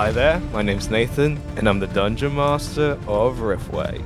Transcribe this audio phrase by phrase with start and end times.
[0.00, 4.02] Hi there, my name's Nathan, and I'm the Dungeon Master of Riftwake.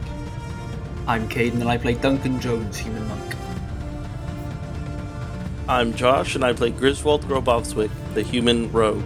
[1.06, 3.36] I'm Caden and I play Duncan Jones, human monk.
[5.68, 9.04] I'm Josh, and I play Griswold Grobovswick, the human rogue.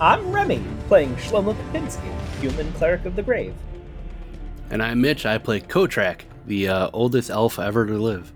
[0.00, 3.54] I'm Remy, playing Shlomo Kepinski, human cleric of the grave.
[4.70, 5.24] And I'm Mitch.
[5.24, 8.32] I play Ko-Trak, the uh, oldest elf ever to live.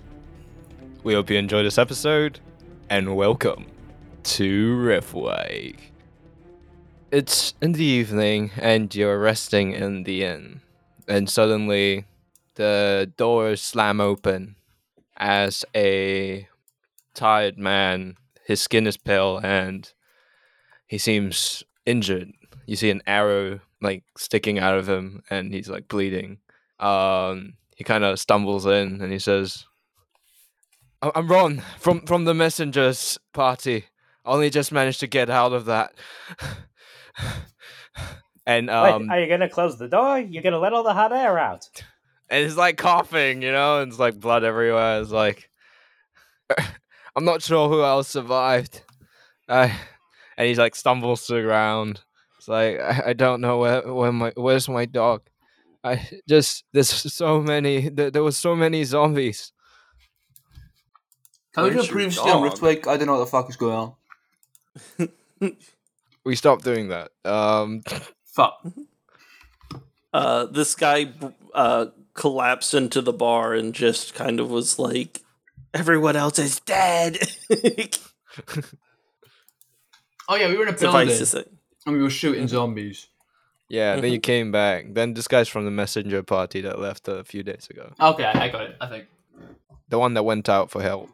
[1.02, 2.38] We hope you enjoyed this episode,
[2.88, 3.66] and welcome
[4.23, 5.91] to Riftwake.
[7.12, 10.63] It's in the evening, and you're resting in the inn,
[11.07, 12.07] and suddenly
[12.54, 14.57] the doors slam open
[15.19, 16.49] as a
[17.13, 19.93] tired man, his skin is pale, and
[20.87, 22.32] he seems injured.
[22.66, 26.38] You see an arrow like sticking out of him, and he's like bleeding.
[26.80, 29.66] Um, he kind of stumbles in, and he says,
[31.02, 33.85] "I- "I'm Ron from from the messengers party.
[34.24, 35.93] Only just managed to get out of that."
[38.46, 40.18] and um, Wait, are you gonna close the door?
[40.18, 41.69] You're gonna let all the hot air out?
[42.32, 45.01] and it's like coughing, you know, and it's like blood everywhere.
[45.02, 45.51] It's like
[47.15, 48.80] I'm not sure who else survived.
[49.49, 49.79] I
[50.38, 52.01] and he's like stumbles to the ground.
[52.38, 55.23] It's like I, I don't know where where my where's my dog.
[55.85, 59.52] I just there's so many there, there was so many zombies.
[61.54, 62.52] Told you Where's your previously on dog?
[62.54, 63.95] Riftwake, I don't know what the fuck is going
[65.38, 65.53] on.
[66.25, 67.10] We stopped doing that.
[67.25, 67.82] Um,
[68.26, 68.65] Fuck.
[70.12, 71.12] Uh, this guy
[71.54, 75.20] uh, collapsed into the bar and just kind of was like,
[75.74, 77.19] "Everyone else is dead."
[80.28, 81.10] Oh yeah, we were in a building
[81.84, 83.08] and we were shooting zombies.
[83.68, 84.86] yeah, then you came back.
[84.94, 87.92] Then this guy's from the messenger party that left a few days ago.
[88.00, 89.06] Okay, I I got it, I think.
[89.88, 91.10] The one that went out for help.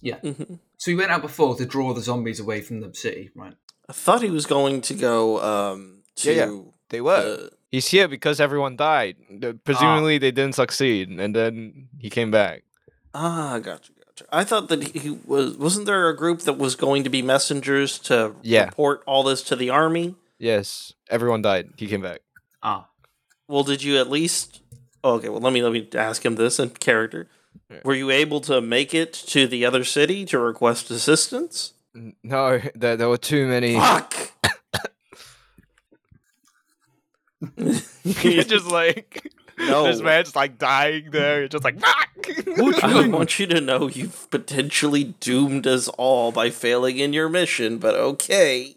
[0.00, 0.18] Yeah.
[0.18, 0.58] Mhm.
[0.76, 3.54] So we went out before to draw the zombies away from the city, right?
[3.92, 6.32] I thought he was going to go um, to.
[6.32, 6.60] Yeah, yeah.
[6.88, 7.12] They were.
[7.44, 9.16] uh, He's here because everyone died.
[9.30, 12.64] The- Presumably, they didn't succeed, and then he came back.
[13.14, 14.24] ah, gotcha, gotcha.
[14.32, 15.56] I thought that he was.
[15.58, 18.64] Wasn't there a group that was going to be messengers to Yeah.
[18.66, 20.14] report all this to the army?
[20.38, 21.72] Yes, everyone died.
[21.76, 22.20] He came back.
[22.62, 22.88] Ah.
[23.48, 24.60] Well, did you at least?
[25.04, 27.28] oh, okay, well, let me let me ask him this in character.
[27.70, 27.80] Yeah.
[27.84, 31.72] Were you able to make it to the other city to request assistance?
[31.94, 33.74] N- No, there, there were too many.
[33.74, 34.14] Fuck!
[38.04, 39.26] You're just like
[39.58, 39.84] No.
[39.84, 41.40] this man's like dying there.
[41.40, 42.08] You're just like fuck.
[42.82, 47.78] I want you to know you've potentially doomed us all by failing in your mission,
[47.78, 48.74] but okay.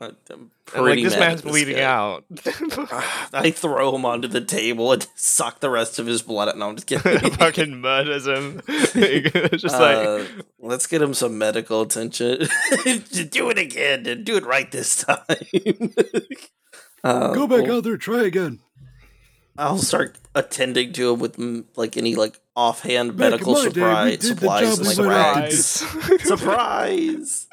[0.00, 1.82] I'm And, like this mad man's at this bleeding guy.
[1.82, 2.24] out.
[3.32, 6.58] I throw him onto the table and suck the rest of his blood out.
[6.58, 7.30] No, I'm just kidding.
[7.32, 8.62] Fucking murders him.
[8.68, 10.28] It's just Uh, like
[10.58, 12.48] let's get him some medical attention.
[13.30, 15.18] do it again and do it right this time.
[17.04, 18.58] Uh, Go back well, out there, try again.
[19.58, 24.26] I'll start attending to him with mm, like any like offhand Back medical my surprise
[24.26, 26.24] supplies job and like we went out to rags.
[26.24, 27.46] surprise!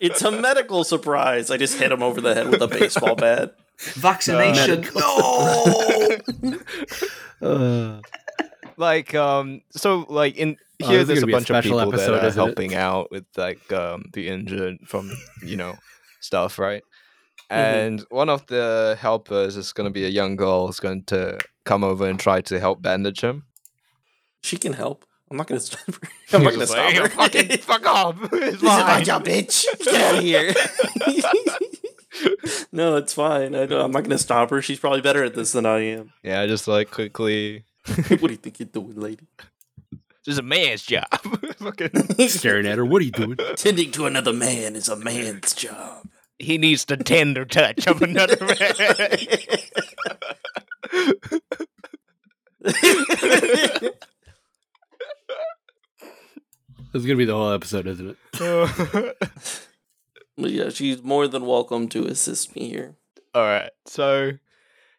[0.00, 1.50] It's a medical surprise.
[1.50, 3.54] I just hit him over the head with a baseball bat.
[3.78, 4.86] Vaccination.
[7.40, 8.00] no.
[8.76, 11.62] like um so like in Oh, here this is there's a gonna a bunch of
[11.62, 12.44] people episode, that are isn't it?
[12.44, 15.10] helping out with like um the injured from
[15.42, 15.74] you know
[16.20, 16.82] stuff right
[17.48, 17.60] Mm-hmm.
[17.78, 21.38] and one of the helpers is going to be a young girl who's going to
[21.64, 23.44] come over and try to help bandage him
[24.42, 25.04] She can help.
[25.30, 26.08] I'm not gonna stop her.
[26.36, 27.08] I'm not gonna stop her.
[27.08, 29.64] fucking fuck off it's This is my job, bitch.
[29.84, 30.54] Get out of here.
[32.72, 33.54] no, it's fine.
[33.54, 34.62] I don't, I'm not gonna stop her.
[34.62, 36.12] She's probably better at this than I am.
[36.22, 39.26] yeah just like quickly what do you think you're doing, lady?
[40.24, 41.06] this is a man's job
[41.58, 42.84] fucking Staring at her.
[42.84, 43.36] What are you doing?
[43.56, 46.08] Tending to another man is a man's job.
[46.38, 48.56] he needs the tender touch of another man
[56.92, 59.16] This is gonna be the whole episode, isn't it?
[60.38, 62.94] But yeah, she's more than welcome to assist me here.
[63.34, 63.70] All right.
[63.86, 64.32] So,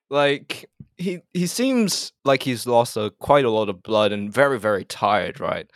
[0.09, 0.67] like,
[0.97, 4.83] he he seems like he's lost a, quite a lot of blood and very very
[4.83, 5.69] tired, right?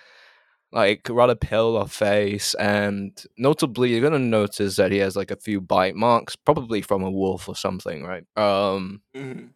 [0.71, 5.35] Like rather pale of face, and notably, you're gonna notice that he has like a
[5.35, 8.23] few bite marks, probably from a wolf or something, right?
[8.35, 9.01] Um,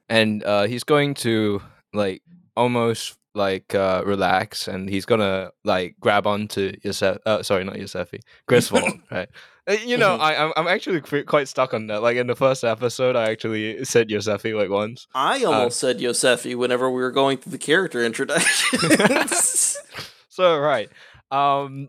[0.07, 1.63] and uh, he's going to
[1.93, 2.21] like
[2.55, 7.17] almost like uh, relax, and he's gonna like grab onto Yosef.
[7.25, 9.29] Uh, sorry, not Yosefi, Griswold, right?
[9.67, 10.21] Uh, You know, Mhm.
[10.21, 12.01] I I'm, I'm actually quite stuck on that.
[12.01, 15.07] Like in the first episode, I actually said Yosefi like once.
[15.13, 19.77] I almost said Yosefi whenever we were going through the character introductions.
[20.29, 20.89] So right,
[21.31, 21.87] um,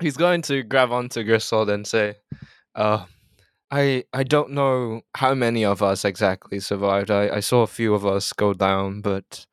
[0.00, 2.14] he's going to grab onto Griswold and say,
[2.76, 3.06] uh,
[3.72, 7.10] I I don't know how many of us exactly survived.
[7.10, 9.44] I, I saw a few of us go down, but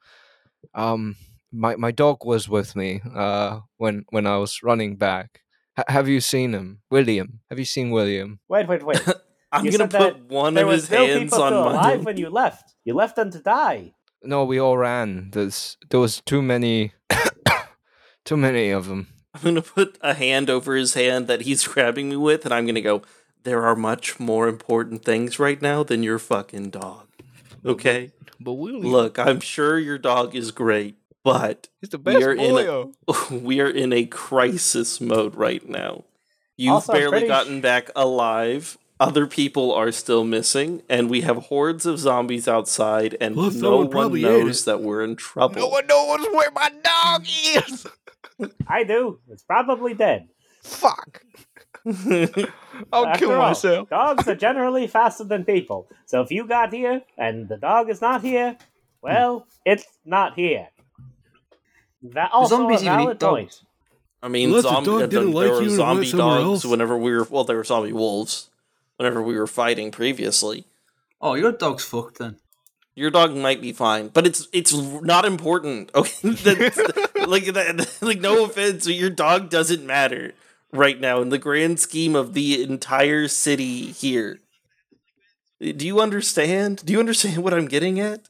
[0.76, 1.16] um
[1.52, 5.42] my my dog was with me uh when when I was running back.
[5.78, 6.82] H- have you seen him?
[6.90, 7.40] William.
[7.50, 8.40] Have you seen William?
[8.48, 9.02] Wait, wait, wait.
[9.52, 11.66] I'm You gonna said put one there of was his still hands people on still
[11.66, 11.72] my.
[11.72, 12.76] alive when you left.
[12.84, 13.94] You left them to die.
[14.24, 15.30] No, we all ran.
[15.32, 16.94] There's there was too many
[18.26, 19.08] too many of them.
[19.34, 22.66] I'm gonna put a hand over his hand that he's grabbing me with, and I'm
[22.66, 23.02] gonna go.
[23.44, 27.08] There are much more important things right now than your fucking dog.
[27.64, 28.12] Okay.
[28.40, 32.34] But William Look, I'm sure your dog is great, but he's the we best are
[32.34, 32.58] in
[33.10, 36.06] a- we are in a crisis mode right now.
[36.56, 38.78] You've Also, barely pretty gotten back alive.
[38.98, 43.78] Other people are still missing, and we have hordes of zombies outside, and Well, no
[43.78, 45.56] one probably knows that we're in trouble.
[45.60, 47.88] No one knows where my dog is.
[48.68, 49.20] I do.
[49.28, 50.30] It's probably dead.
[50.64, 51.24] Fuck.
[51.86, 53.90] I'll After kill all, myself.
[53.90, 55.88] Dogs are generally faster than people.
[56.06, 58.58] So if you got here and the dog is not here,
[59.02, 60.70] well, it's not here.
[62.14, 63.64] That also Zombies a even eat valid dogs.
[64.22, 66.66] I mean, Unless the dog didn't there like were you and zombie dogs else.
[66.66, 67.24] whenever we were.
[67.30, 68.50] Well, there were zombie wolves
[68.98, 70.66] whenever we were fighting previously.
[71.22, 72.38] Oh, your dog's fucked then.
[72.96, 75.92] Your dog might be fine, but it's it's not important.
[75.96, 76.78] Okay, That's-
[77.28, 80.34] like that, like no offense, but your dog doesn't matter
[80.72, 84.40] right now in the grand scheme of the entire city here.
[85.60, 86.84] Do you understand?
[86.86, 88.28] Do you understand what I'm getting at?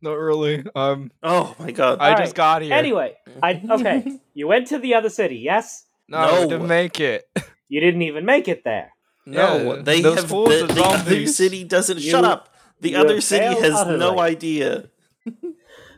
[0.00, 0.64] Not really.
[0.74, 1.98] Um, Oh my god!
[2.00, 2.34] I All just right.
[2.34, 2.72] got here.
[2.74, 4.18] Anyway, I okay.
[4.34, 5.84] You went to the other city, yes?
[6.08, 6.40] no, No.
[6.42, 7.28] we didn't make it.
[7.68, 8.92] You didn't even make it there.
[9.26, 11.36] no, yeah, they those have fools the, are the other zombies.
[11.36, 11.98] city doesn't.
[12.00, 12.48] You- shut up.
[12.80, 14.20] The you other have city failed has no utterly.
[14.20, 14.84] idea.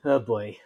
[0.06, 0.58] Oh boy.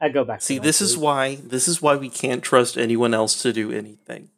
[0.00, 0.40] I go back.
[0.40, 1.02] to See, my this is food.
[1.02, 4.30] why this is why we can't trust anyone else to do anything.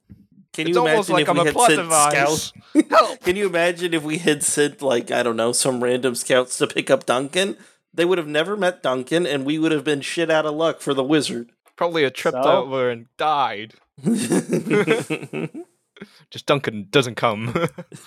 [0.52, 2.12] Can It's you almost imagine like if I'm we a had plot sent device.
[2.12, 3.18] scouts?
[3.24, 6.66] Can you imagine if we had sent like I don't know some random scouts to
[6.66, 7.56] pick up Duncan?
[7.94, 10.80] They would have never met Duncan, and we would have been shit out of luck
[10.80, 11.50] for the wizard.
[11.76, 12.50] Probably a tripped So?
[12.62, 13.74] over and died.
[16.30, 17.52] Just Duncan doesn't come.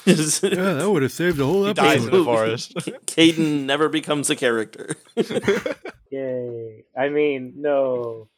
[0.06, 2.18] Yeah, that would have saved the whole he dies in episode.
[2.20, 2.74] the forest.
[3.06, 4.96] Caden never becomes a character.
[6.10, 6.86] Yay!
[6.98, 8.30] I mean, no.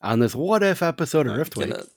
[0.00, 1.88] On this what if episode of Riftwake.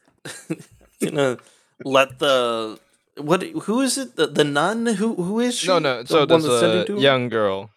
[0.43, 0.61] gonna,
[1.01, 1.37] gonna
[1.83, 2.79] let the
[3.17, 3.43] what?
[3.43, 4.15] Who is it?
[4.15, 4.85] The, the nun?
[4.85, 5.67] Who who is she?
[5.67, 6.01] no, no.
[6.01, 7.69] The So one there's that's a young girl.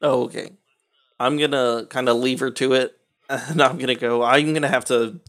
[0.00, 0.52] Oh, okay.
[1.20, 2.96] I'm gonna kind of leave her to it,
[3.28, 4.22] and I'm gonna go.
[4.22, 5.20] I'm gonna have to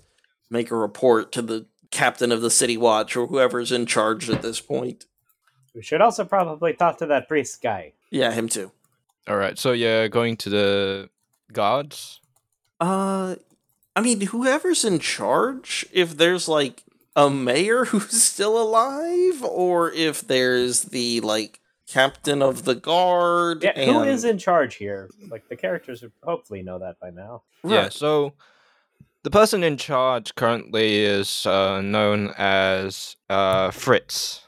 [0.49, 4.41] make a report to the captain of the city watch or whoever's in charge at
[4.41, 5.05] this point.
[5.73, 7.93] We should also probably talk to that priest guy.
[8.11, 8.71] Yeah, him too.
[9.27, 9.57] All right.
[9.57, 11.09] So you're going to the
[11.51, 12.21] gods.
[12.79, 13.35] Uh,
[13.99, 15.85] I mean, whoever's in charge.
[15.91, 16.83] If there's like
[17.17, 23.63] a mayor who's still alive, or if there's the like captain of the guard.
[23.63, 25.09] Yeah, and- is in charge here?
[25.29, 27.43] Like the characters would hopefully know that by now.
[27.63, 27.89] Yeah.
[27.89, 28.33] So
[29.23, 34.47] the person in charge currently is uh, known as uh, Fritz,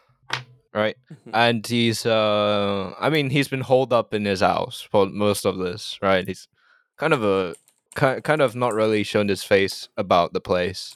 [0.74, 0.96] right?
[1.12, 1.32] Mhm.
[1.34, 5.58] And he's, uh, I mean, he's been holed up in his house for most of
[5.58, 6.26] this, right?
[6.26, 6.48] He's
[6.96, 7.61] kind of a ki-
[7.96, 10.96] kind of not really shown his face about the place.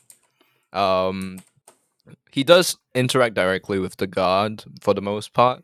[0.73, 1.39] Um,
[2.31, 5.63] he does interact directly with the guard for the most part,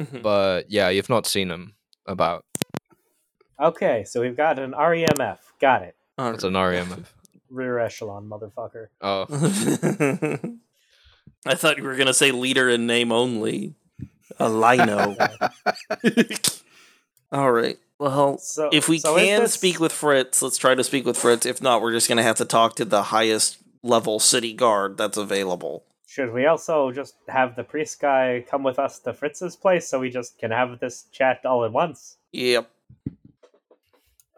[0.00, 0.22] Mhm.
[0.22, 1.74] but yeah, you've not seen him
[2.06, 2.44] about.
[3.60, 5.38] Okay, so we've got an REMF.
[5.60, 5.96] Got it.
[6.18, 7.04] It's an REMF.
[7.50, 8.88] Rear echelon, motherfucker.
[9.00, 9.26] Oh,
[11.46, 13.74] I thought you were gonna say leader in name only.
[14.38, 15.14] A lino.
[17.32, 17.78] All right.
[17.98, 21.16] Well, So if we so can this- speak with Fritz, let's try to speak with
[21.18, 21.46] Fritz.
[21.46, 25.16] If not, we're just gonna have to talk to the highest level city guard that's
[25.16, 25.84] available.
[26.06, 29.98] Should we also just have the priest guy come with us to Fritz's place so
[30.00, 32.16] we just can have this chat all at once?
[32.32, 32.70] Yep.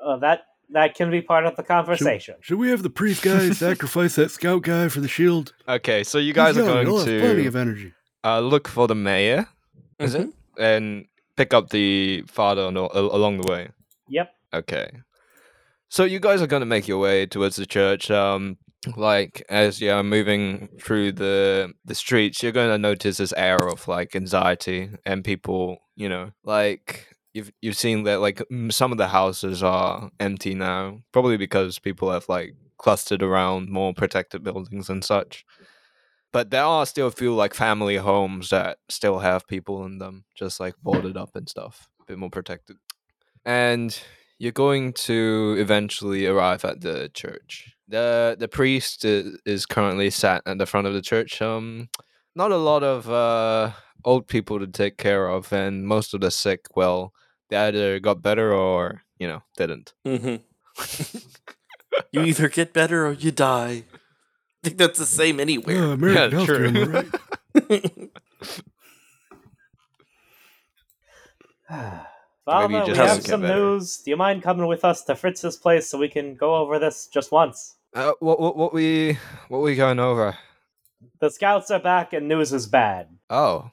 [0.02, 2.37] Uh, that that can be part of the conversation.
[2.40, 5.52] Should we have the priest guy sacrifice that scout guy for the shield?
[5.68, 6.04] okay.
[6.04, 7.92] So you guys He's are young, going he'll plenty to of energy.
[8.25, 9.49] uh, look for the mayor,
[9.99, 10.28] is it,
[10.59, 11.07] and
[11.38, 13.71] pick up the father on along the way.
[14.09, 14.30] Yep.
[14.52, 14.90] Okay.
[15.88, 18.11] So you guys are gonna make your way towards the church.
[18.11, 18.59] Um,
[18.97, 24.16] like as you're moving through the the streets, you're gonna notice this air of like
[24.16, 25.78] anxiety and people.
[25.95, 30.99] You know, like you've you've seen that like some of the houses are empty now,
[31.12, 35.45] probably because people have like clustered around more protected buildings and such.
[36.33, 40.25] But there are still a few like family homes that still have people in them,
[40.35, 42.77] just like boarded up and stuff, a bit more protected.
[43.45, 43.99] And
[44.39, 47.75] you're going to eventually arrive at the church.
[47.89, 51.41] the The priest is currently sat at the front of the church.
[51.41, 51.89] Um,
[52.35, 53.73] not a lot of uh
[54.05, 57.13] old people to take care of, and most of the sick, well,
[57.49, 59.95] they either got better or you know didn't.
[60.05, 60.37] hmm
[62.13, 63.85] you either get better or you die.
[64.65, 65.93] I think that's the same anywhere.
[65.93, 68.03] American Yeah, healthcare, I true.
[68.05, 68.11] right?
[72.45, 73.55] Father, you we have some better.
[73.55, 73.99] news.
[73.99, 77.07] Do you mind coming with us to Fritz's place so we can go over this
[77.07, 77.77] just once?
[77.95, 80.37] Uh, what what what we what we going over?
[81.21, 83.09] The scouts are back and news is bad.
[83.29, 83.71] Oh,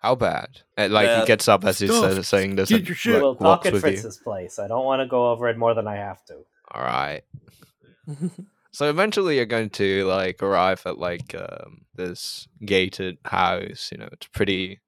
[0.00, 0.48] how bad?
[0.76, 2.12] And, like he gets up as he's Stuff.
[2.14, 2.68] says, saying this.
[2.68, 3.14] Get and your shit.
[3.14, 3.90] wa- we'll talk walks at with you.
[3.92, 4.58] Fritz's place.
[4.58, 6.34] I don't want to go over it more than I have to.
[6.70, 7.22] All right.
[8.78, 13.88] So eventually you're going to like arrive at like um, this gated house.
[13.90, 14.78] You know, it's pretty,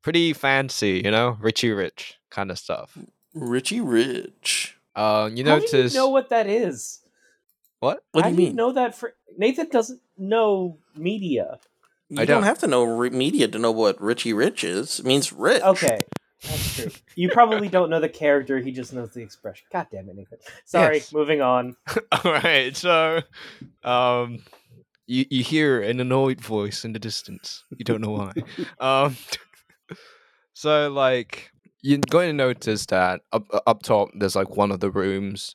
[0.00, 1.02] pretty fancy.
[1.04, 2.96] You know, Richie Rich kind of stuff.
[3.34, 4.78] Richie Rich.
[4.94, 7.00] Uh, you How notice do you know what that is?
[7.80, 8.04] what?
[8.12, 8.54] What do you mean?
[8.54, 8.94] know that?
[8.94, 11.58] For Nathan doesn't know media.
[12.10, 12.36] You I don't.
[12.36, 12.42] don't.
[12.44, 15.00] have to know re- media to know what Richie Rich is.
[15.00, 15.62] It means rich.
[15.62, 15.98] Okay,
[16.42, 16.90] that's true.
[17.14, 18.58] You probably don't know the character.
[18.58, 19.66] He just knows the expression.
[19.72, 20.38] God damn it, Nathan.
[20.64, 20.96] Sorry.
[20.96, 21.12] Yes.
[21.12, 21.76] Moving on.
[22.12, 22.76] All right.
[22.76, 23.20] So,
[23.84, 24.42] um,
[25.06, 27.64] you you hear an annoyed voice in the distance.
[27.76, 28.32] You don't know why.
[28.80, 29.16] um,
[30.54, 31.50] so like
[31.82, 35.54] you're going to notice that up up top there's like one of the rooms,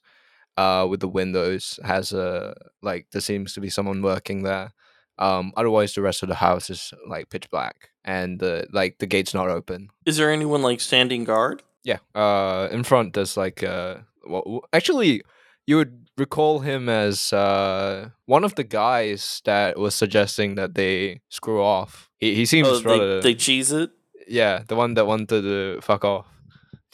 [0.57, 4.73] uh, with the windows has a like there seems to be someone working there.
[5.19, 9.07] Um, otherwise the rest of the house is like pitch black and the like the
[9.07, 9.89] gate's not open.
[10.05, 11.63] Is there anyone like standing guard?
[11.83, 11.97] Yeah.
[12.15, 13.97] Uh, in front there's like uh,
[14.27, 15.21] well, actually,
[15.65, 21.21] you would recall him as uh one of the guys that was suggesting that they
[21.29, 22.09] screw off.
[22.19, 23.89] He he seems Oh, rather they, they cheese it.
[24.27, 26.25] yeah, the one that wanted to fuck off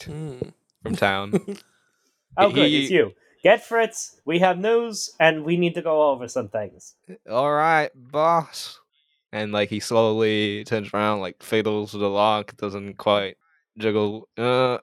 [0.04, 0.38] Hmm.
[0.82, 1.32] from town.
[2.36, 2.66] Oh, good.
[2.72, 3.12] It's you.
[3.44, 4.18] Get Fritz.
[4.24, 6.94] We have news, and we need to go over some things.
[7.30, 8.80] All right, boss.
[9.32, 13.36] And like he slowly turns around, like fiddles the lock, doesn't quite
[13.76, 14.28] jiggle.
[14.38, 14.78] Uh,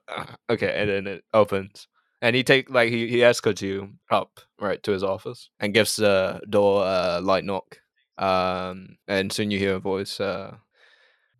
[0.48, 1.88] okay, and then it opens,
[2.20, 5.96] and he take like he he escorts you up right to his office and gives
[5.96, 7.80] the door a light knock.
[8.16, 10.20] Um, and soon you hear a voice.
[10.20, 10.56] Uh,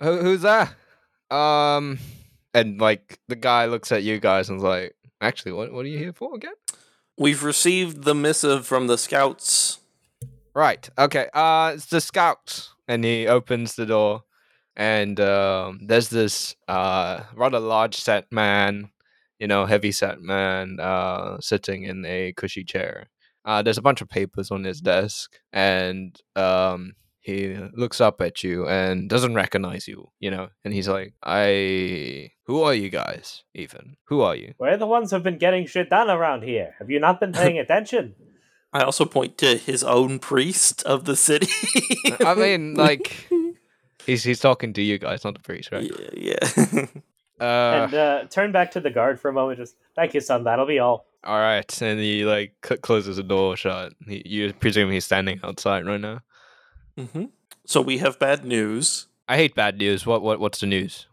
[0.01, 0.75] Who, who's that?
[1.31, 1.99] Um,
[2.53, 5.89] and like the guy looks at you guys and is like, actually, what what are
[5.89, 6.55] you here for again?
[7.23, 9.79] We've received the missive from the scouts.
[10.55, 10.91] Right.
[10.99, 11.29] Okay.
[11.33, 14.25] Uh, it's the scouts, and he opens the door,
[14.75, 18.91] and um, there's this uh rather large set man,
[19.39, 23.09] you know, heavy set man, uh, sitting in a cushy chair.
[23.45, 28.43] Uh, there's a bunch of papers on his desk, and um, he looks up at
[28.43, 33.45] you and doesn't recognize you, you know, and he's like, "I, who are you guys?
[33.55, 36.75] Even who are you?" We're the ones who've been getting shit done around here.
[36.81, 38.17] Have you not been paying attention?
[38.73, 41.49] I also point to his own priest of the city.
[42.21, 43.29] I mean, like,
[44.05, 45.91] he's he's talking to you guys, not the priest, right?
[46.17, 46.39] yeah,
[46.73, 46.87] yeah.
[47.41, 49.59] Uh, and uh, turn back to the guard for a moment.
[49.59, 50.45] Just thank you, son.
[50.45, 51.07] That'll be all.
[51.25, 53.95] all right, and he like closes the door shut.
[54.07, 56.21] He, you presume he's standing outside right now.
[56.99, 57.25] Hmm
[57.67, 59.07] So we have bad news.
[59.29, 60.05] I hate bad news.
[60.07, 61.07] What what what's the news?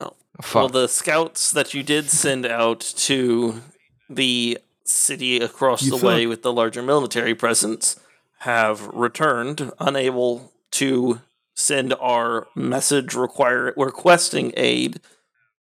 [0.00, 0.54] Oh, fuck.
[0.54, 3.60] Well, the scouts that you did send out to
[4.08, 6.06] the city across You the suck.
[6.08, 7.98] way with the larger military presence
[8.40, 11.20] have returned, unable to
[11.54, 14.98] send our message require requesting aid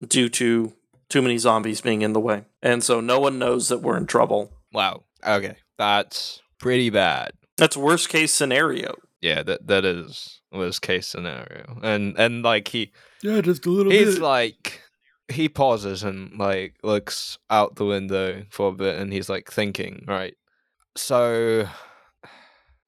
[0.07, 0.73] due to
[1.09, 2.45] too many zombies being in the way.
[2.63, 4.53] And so no one knows that we're in trouble.
[4.73, 5.03] wow.
[5.27, 7.33] Okay, that's pretty bad.
[7.57, 8.95] That's worst case scenario.
[9.21, 11.79] Yeah, that that is worst case scenario.
[11.83, 14.23] And and like he Yeah, just a little he's bit.
[14.23, 14.83] like
[15.29, 20.05] he pauses and like looks out the window for a bit and he's like thinking
[20.09, 20.35] right
[20.97, 21.69] so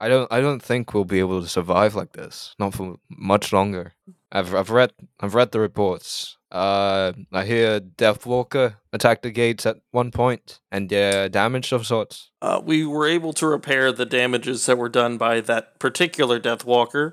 [0.00, 3.52] i don't i don't think we'll be able to survive like this not for much
[3.52, 3.92] longer
[4.32, 9.76] i've i've read i've read the reports uh i hear deathwalker attacked the gates at
[9.92, 14.66] one point and they're damaged of sorts Uh, we were able to repair the damages
[14.66, 17.12] that were done by that particular Deathwalker,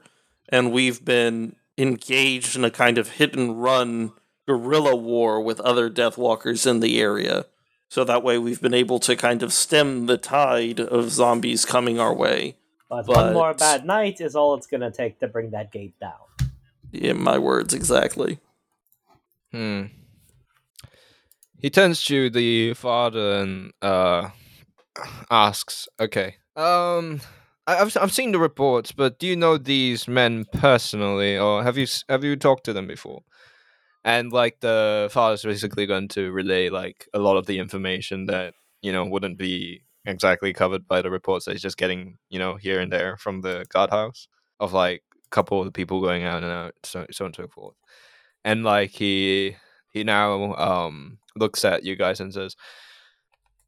[0.50, 4.14] and we've been engaged in a kind of hit and run
[4.48, 7.46] guerrilla war with other Deathwalkers in the area.
[7.90, 12.00] So that way we've been able to kind of stem the tide of zombies coming
[12.00, 12.56] our way.
[12.90, 16.24] But, one more bad night is all it's gonna take to bring that gate down.
[16.94, 18.40] In my words, exactly.
[19.58, 19.90] Hmm.
[21.60, 24.30] He turns to the father and uh
[25.32, 27.22] asks, "Okay, um,
[27.68, 31.78] I- I've I've seen the reports, but do you know these men personally, or have
[31.78, 33.22] you have you talked to them before?"
[34.06, 38.54] And like the father's basically going to relay like a lot of the information that
[38.82, 42.56] you know wouldn't be exactly covered by the reports that he's just getting you know
[42.58, 44.28] here and there from the guardhouse
[44.60, 47.36] of like a couple of the people going out and out so so on and
[47.38, 47.76] so forth
[48.46, 49.56] and like he
[49.92, 52.56] he now um looks at you guys and says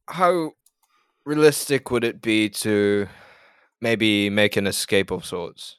[0.08, 0.52] how
[1.26, 3.08] realistic would it be to
[3.82, 5.78] maybe make an escape of sorts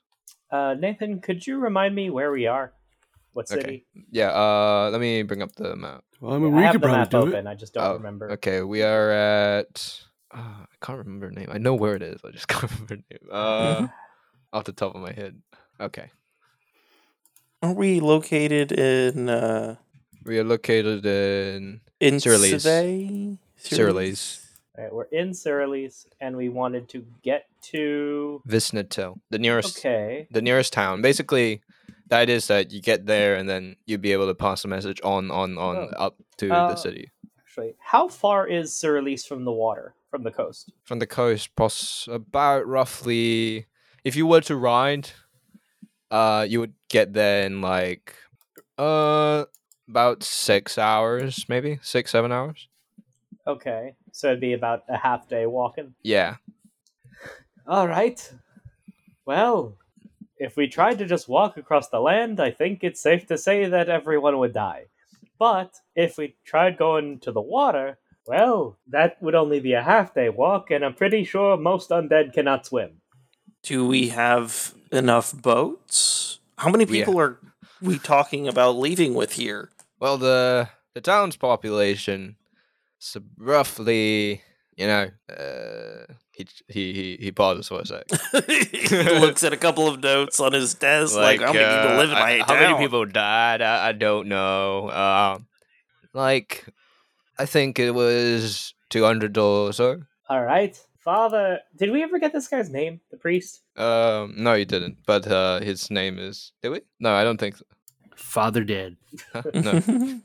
[0.50, 2.72] Uh, Nathan, could you remind me where we are?
[3.32, 3.60] What Okay.
[3.60, 3.86] city?
[4.10, 6.82] yeah uh let me bring up the map Well, I mean, I we have could
[6.82, 7.46] the probably map do open.
[7.46, 7.50] it.
[7.50, 8.30] I just don't Oh, remember.
[8.36, 10.02] Okay, we are at.
[10.30, 11.48] Uh, I can't remember the name.
[11.50, 12.20] I know where it is.
[12.24, 13.26] I just can't remember the name.
[13.32, 13.88] Uh,
[14.52, 15.40] off the top of my head.
[15.80, 16.10] Okay,
[17.62, 19.76] Are we located in uh
[20.24, 22.62] we are located in in Surleys.
[22.62, 23.36] Survey?
[23.56, 24.46] Surleys.
[24.78, 28.40] Alright, we're in Surleys, and we wanted to get to.
[28.48, 30.26] Visnatil, the nearest, Okay.
[30.30, 31.02] the nearest town.
[31.02, 31.60] Basically,
[32.08, 34.68] the idea is that you get there and then you'd be able to pass the
[34.68, 36.04] message on, on, on Oh.
[36.06, 37.10] up to Uh, the city
[37.44, 40.72] Actually, how far is Surleys from the water, from the coast?
[40.84, 41.54] from the coast.
[41.56, 43.66] Pos about roughly,
[44.04, 45.10] if you were to ride,
[46.10, 48.14] uh, you would get there in like,
[48.78, 49.44] uh,
[49.88, 52.68] about six hours, maybe six, seven hours.
[53.46, 55.94] Okay, so it'd be about a half day walking.
[56.02, 56.36] Yeah.
[57.66, 58.32] All right.
[59.26, 59.76] Well,
[60.36, 63.66] if we tried to just walk across the land, I think it's safe to say
[63.66, 64.86] that everyone would die.
[65.38, 70.14] But if we tried going to the water, well, that would only be a half
[70.14, 73.00] day walk, and I'm pretty sure most undead cannot swim.
[73.62, 76.38] Do we have enough boats?
[76.58, 77.04] How many Yeah.
[77.04, 77.38] people are
[77.80, 79.70] we talking about leaving with here?
[79.98, 82.36] Well, the the town's population
[83.00, 84.42] is roughly,
[84.76, 88.04] you know, uh, he he he, he pauses for a sec.
[88.46, 91.96] he looks at a couple of notes on his desk, like, how many people uh,
[91.98, 93.62] live in I- my How many people died?
[93.62, 94.90] I, I don't know.
[94.90, 95.46] Um,
[96.12, 96.66] like,
[97.38, 100.02] I think it was two hundred or so.
[100.28, 100.78] All right.
[101.00, 103.00] Father, did we ever get this guy's name?
[103.10, 103.62] The priest?
[103.76, 104.98] Um, no, you didn't.
[105.06, 106.52] But uh, his name is.
[106.62, 106.80] Did we?
[107.00, 107.64] No, I don't think so.
[108.16, 108.96] Father dead.
[109.34, 109.40] No.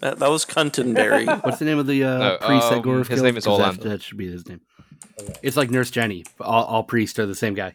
[0.00, 1.26] that, that was Cuntonberry.
[1.44, 3.22] What's the name of the uh, No, priest um, that Gorf his killed?
[3.22, 4.60] name is 'Cause that- That, should be his name.
[5.20, 5.34] Okay.
[5.42, 6.24] It's like Nurse Jenny.
[6.40, 7.74] All, all priests are the same guy.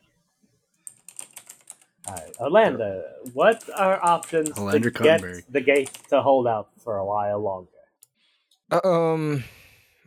[2.07, 2.35] All right.
[2.39, 5.43] Orlando, what are options Orlando to get Cottonberry.
[5.49, 7.69] the gate to hold out for a while longer?
[8.85, 9.43] um.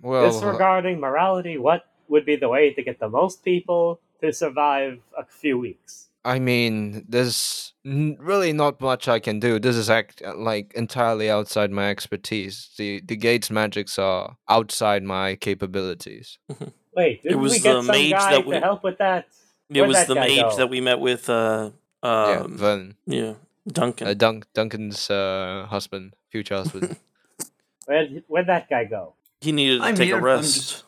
[0.00, 0.32] Well.
[0.32, 5.24] Disregarding morality, what would be the way to get the most people to survive a
[5.24, 6.08] few weeks?
[6.24, 9.58] I mean, there's n- really not much I can do.
[9.58, 12.70] This is act uh, like entirely outside my expertise.
[12.78, 16.38] The the gates magics are outside my capabilities.
[16.94, 19.26] Wait, didn't was we get the some mage guy that to we- help with that?
[19.68, 20.56] it Where'd was that the mage go?
[20.60, 21.70] that we met with uh
[22.04, 23.34] yeah, um Vernon, yeah,
[23.66, 24.06] Duncan.
[24.06, 26.96] uh, Dunk, Duncan's uh, husband, future husband.
[27.86, 29.14] Where'd, where'd that guy go?
[29.40, 30.54] he needed to I'm take here, a I'm rest.
[30.54, 30.84] just-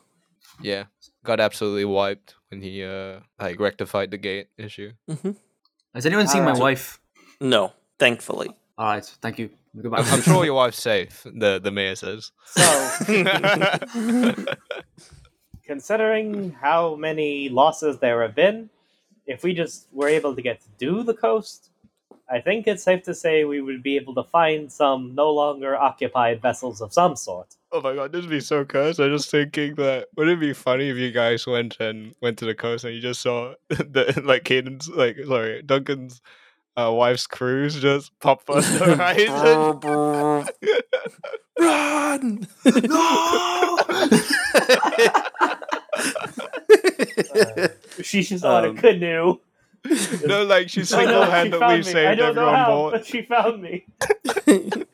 [0.63, 0.85] yeah,
[1.25, 4.93] got absolutely wiped when he uh like rectified the gate issue.
[5.95, 6.63] Has anyone seen my Alright.
[6.63, 7.01] wife?
[7.41, 8.51] No, thankfully.
[8.79, 9.51] All right, thank you.
[9.81, 9.99] Goodbye.
[9.99, 11.25] I'm, I'm sure your wife's safe.
[11.25, 12.31] The the mayor says.
[12.45, 12.65] So,
[15.65, 18.71] considering how many losses there have been,
[19.27, 21.71] if we just were able to get to do the coast,
[22.31, 25.77] I think it's safe to say we would be able to find some no longer
[25.77, 27.55] occupied vessels of some sort.
[27.71, 28.99] Oh my god, this would be so cursed.
[28.99, 32.47] I'm just thinking that wouldn't it be funny if you guys went and went to
[32.47, 36.23] the coast and you just saw the like Caden's like sorry, Duncan's
[36.77, 40.49] uh, wife's cruise just pop on the horizon.
[41.61, 42.47] Run!
[47.55, 47.69] Uh,
[48.03, 49.39] she's just on Um, a canoe.
[50.27, 52.93] no, like she single handedly found saved everyone how, board.
[52.93, 53.87] but she found me.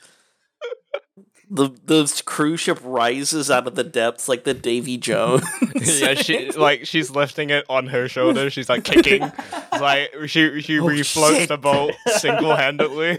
[1.53, 5.45] the the cruise ship rises out of the depths like the Davy Jones.
[6.01, 8.51] yeah, she like she's lifting it on her shoulder.
[8.51, 9.23] She's like kicking.
[9.23, 11.49] It's like she she Oh, refloats shit.
[11.49, 13.19] the boat single handedly.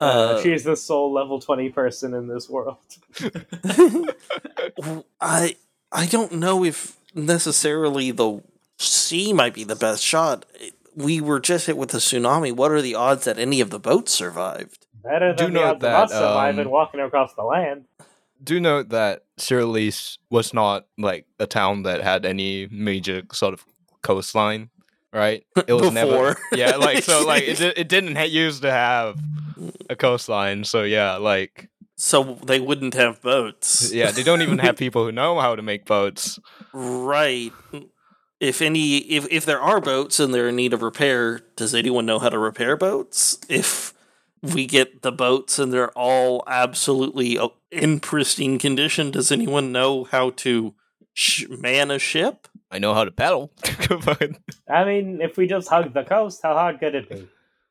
[0.00, 2.78] Uh, She's the sole level 20 person in this world.
[5.20, 5.56] I
[5.92, 8.42] I don't know if necessarily the
[8.78, 10.46] sea might be the best shot.
[10.94, 12.52] We were just hit with a tsunami.
[12.54, 14.86] What are the odds that any of the boats survived?
[15.02, 17.84] Better Do than the note odds of us surviving um, walking across the land.
[18.42, 23.64] Do note that Sirleaf was not like a town that had any major sort of
[24.02, 24.70] coastline,
[25.12, 25.44] right?
[25.66, 26.36] It was never.
[26.52, 29.16] Yeah, like so, like it, it didn't ha- used to have
[29.88, 30.64] a coastline.
[30.64, 33.92] So yeah, like So they wouldn't have boats.
[33.92, 36.38] yeah, they don't even have people who know how to make boats.
[36.72, 37.52] Right.
[38.42, 42.06] If any if if there are boats and they're in need of repair, does anyone
[42.06, 43.38] know how to repair boats?
[43.48, 43.94] If
[44.42, 49.12] we get the boats and they're all absolutely uh, in pristine condition.
[49.12, 50.74] Does anyone know how to
[51.14, 52.48] sh- man a ship?
[52.68, 53.52] I know how to paddle.
[54.04, 54.32] but
[54.68, 57.28] I mean, if we just hug the coast, how hard could it be?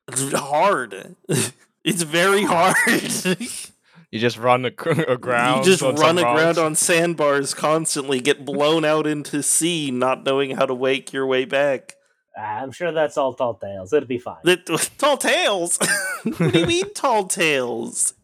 [0.08, 1.16] It's hard.
[1.84, 2.76] it's very hard.
[4.12, 5.66] you just run ag- aground.
[5.66, 10.56] you just on run aground on sandbars constantly, get blown out into sea, not knowing
[10.56, 11.96] how to wake your way back.
[12.38, 13.92] I'm sure that's all tall tales.
[13.92, 14.36] It'll be fine.
[14.44, 14.56] The,
[14.98, 15.78] tall tales?
[16.22, 18.14] what do you mean, tall tales?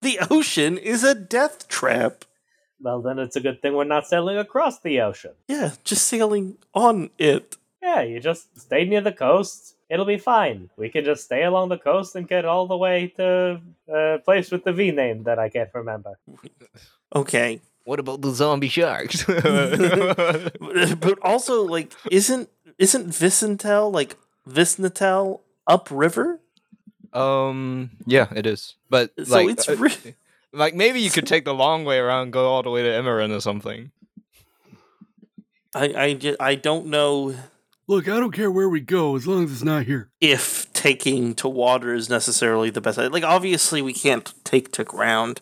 [0.00, 2.24] The ocean is a death trap.
[2.80, 5.32] Well, then it's a good thing we're not sailing across the ocean.
[5.48, 7.56] Yeah, just sailing on it.
[7.86, 9.76] Yeah, you just stay near the coast.
[9.88, 10.70] It'll be fine.
[10.76, 14.50] We can just stay along the coast and get all the way to a place
[14.50, 16.18] with the V name that I can't remember.
[17.14, 17.60] Okay.
[17.84, 19.22] What about the zombie sharks?
[21.04, 24.16] but also, like, isn't isn't Vicentel like
[24.48, 26.40] Visnatel upriver?
[27.14, 28.74] um, yeah, it is.
[28.90, 30.14] But So like, it's uh, re-
[30.52, 33.30] like maybe you could take the long way around, go all the way to Emerin
[33.30, 33.92] or something.
[35.74, 37.34] I I, ju- I don't know
[37.88, 40.10] Look, I don't care where we go as long as it's not here.
[40.20, 42.98] if taking to water is necessarily the best.
[42.98, 45.40] Idea, like, obviously, we can't take to ground.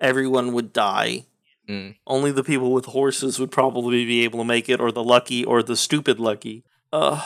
[0.00, 1.26] Everyone would die.
[1.68, 1.96] Mm.
[2.06, 5.44] Only the people with horses would probably be able to make it, or the lucky,
[5.44, 6.64] or the stupid lucky.
[6.92, 7.22] Uh,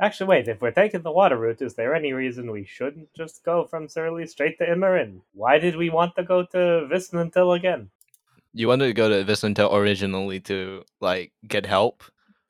[0.00, 3.44] Actually, wait, if we're taking the water route, is there any reason we shouldn't just
[3.44, 5.20] go from Surly straight to Immerin?
[5.32, 7.90] Why did we want to go to Visnantil again?
[8.54, 12.02] You wanted to go to Vicentel originally to like get help.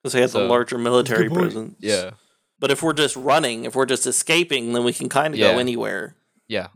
[0.02, 1.76] Because they have the larger military presence.
[1.80, 2.10] Yeah,
[2.58, 5.52] But if we're just running, if we're just escaping, then we can kind of Yeah.
[5.52, 6.14] go anywhere.
[6.48, 6.68] yeah.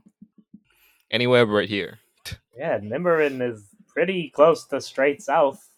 [1.11, 1.99] Anywhere right here.
[2.57, 5.69] Yeah, Nimmerin is pretty close to straight south.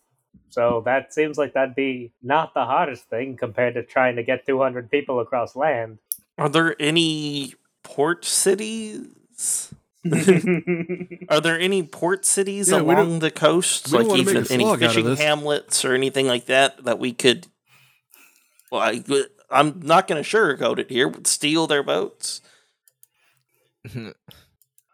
[0.50, 4.46] So that seems like that'd be not the hardest thing compared to trying to get
[4.46, 5.98] 200 people across land.
[6.36, 9.72] Are there any port cities?
[11.28, 15.04] Are there any port cities Yeah, along the coast, like even any slog out of
[15.04, 17.46] fishing hamlets or anything like that that we could?
[18.70, 19.02] Well, I,
[19.50, 21.12] I'm not going to sugarcoat it here.
[21.24, 22.40] Steal their boats.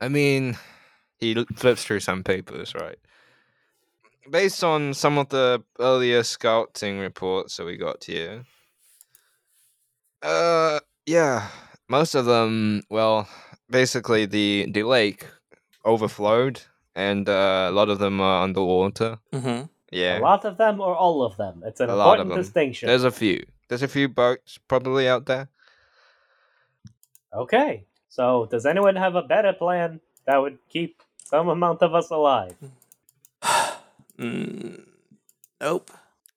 [0.00, 0.56] I mean,
[1.18, 2.98] he flips through some papers, right?
[4.30, 8.44] Based on some of the earlier scouting reports that we got here,
[10.22, 11.48] uh, yeah,
[11.88, 13.28] most of them, well,
[13.72, 15.26] basically the the lake
[15.84, 16.62] overflowed,
[16.94, 19.18] and uh, a lot of them are underwater.
[19.32, 21.62] hmm Yeah, A lot of them or all of them?
[21.66, 22.42] It's an A lot of important them.
[22.42, 22.86] distinction.
[22.88, 23.44] there's a few.
[23.68, 25.48] There's a few boats probably out there.
[27.32, 32.10] Okay, so does anyone have a better plan that would keep some amount of us
[32.10, 32.54] alive?
[34.18, 34.84] Mm,
[35.60, 35.90] nope.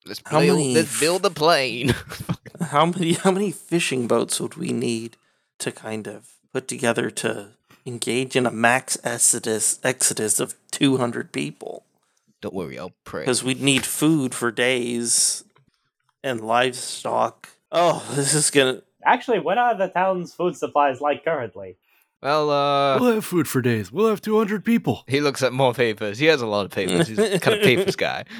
[0.05, 1.93] Let's How build, many let's build a plane.
[2.71, 5.17] How many how many fishing boats would we need
[5.59, 7.49] to kind of put together to
[7.85, 11.83] engage in a max exodus exodus of two hundred people?
[12.41, 13.23] Don't worry, I'll pray.
[13.23, 15.43] Because we'd need food for days
[16.23, 17.49] and livestock.
[17.73, 18.83] Oh, this is gonna.
[19.03, 21.75] Actually, what are the town's food supplies like currently?
[22.23, 23.91] Well, uh, We'll have food for days.
[23.91, 25.03] We'll have 200 people.
[25.07, 26.17] He looks at more papers.
[26.19, 27.09] He has a lot of papers.
[27.09, 28.23] He's kind of papers guy.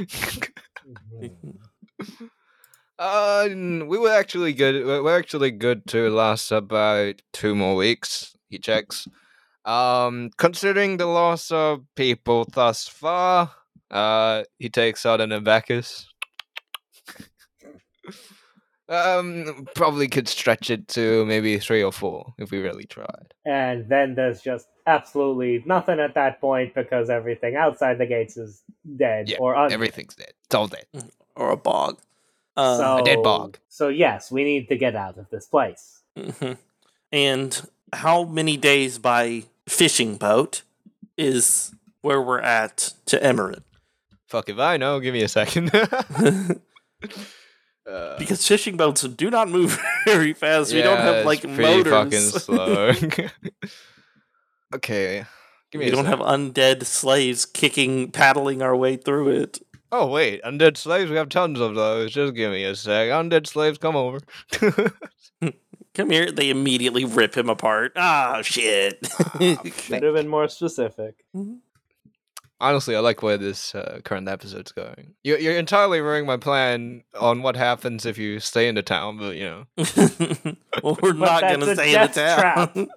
[3.00, 4.86] uh, we were actually good.
[4.86, 8.36] we- We're actually good to last about two more weeks.
[8.50, 9.08] He checks.
[9.66, 13.52] Um, considering the loss of people thus far,
[13.90, 16.08] uh, he takes out an abacus.
[18.88, 23.34] um, probably could stretch it to maybe three or four if we really tried.
[23.46, 28.62] And then there's just absolutely nothing at that point because everything outside the gates is
[28.98, 29.72] dead Yeah, or undead.
[29.72, 30.34] Everything's dead.
[30.46, 30.86] It's all dead.
[31.36, 31.98] or a bog.
[32.58, 33.58] Uh, so, a dead bog.
[33.70, 36.02] So yes, we need to get out of this place.
[36.18, 36.58] mhm.
[37.12, 40.62] And how many days by fishing boat
[41.18, 43.64] is where we're at to Emerald?
[44.28, 45.00] Fuck if I know.
[45.00, 45.72] Give me a second.
[47.90, 50.74] uh, because fishing boats do not move very fast.
[50.74, 52.44] we don't yeah, have it's like pretty fucking motors.
[52.44, 52.92] slow.
[54.74, 55.26] okay,
[55.72, 55.86] give me.
[55.86, 56.18] we a don't sec.
[56.18, 59.60] have undead slaves kicking, paddling our way through it.
[59.92, 61.10] Oh wait, undead slaves.
[61.10, 62.14] We have tons of those.
[62.14, 63.10] Just give me a sec.
[63.10, 64.20] Undead slaves, come over.
[65.96, 66.30] Come here.
[66.30, 67.94] They immediately rip him apart.
[67.96, 69.08] Ah, shit.
[69.40, 71.24] Should have been more specific.
[72.60, 75.14] Honestly, I like where this uh, current episode's going.
[75.24, 79.18] You're, you're entirely ruining my plan on what happens if you stay in the town,
[79.18, 79.66] but you know.
[80.84, 82.88] well, we're But not going to stay in the death town.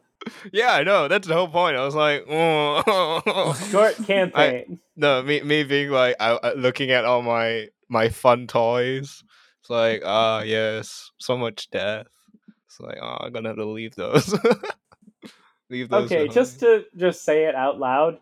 [0.52, 1.08] Yeah, I know.
[1.08, 1.76] That's the whole point.
[1.76, 3.54] I was like, oh.
[3.70, 4.80] Short campaign.
[4.96, 9.22] No, me me being like I, I- looking at all my my fun toys.
[9.60, 12.06] It's like ah yes, so much death.
[12.66, 14.34] It's like oh, I'm gonna have to leave those.
[15.70, 16.32] Leave those okay, behind.
[16.32, 18.18] just to just say it out loud.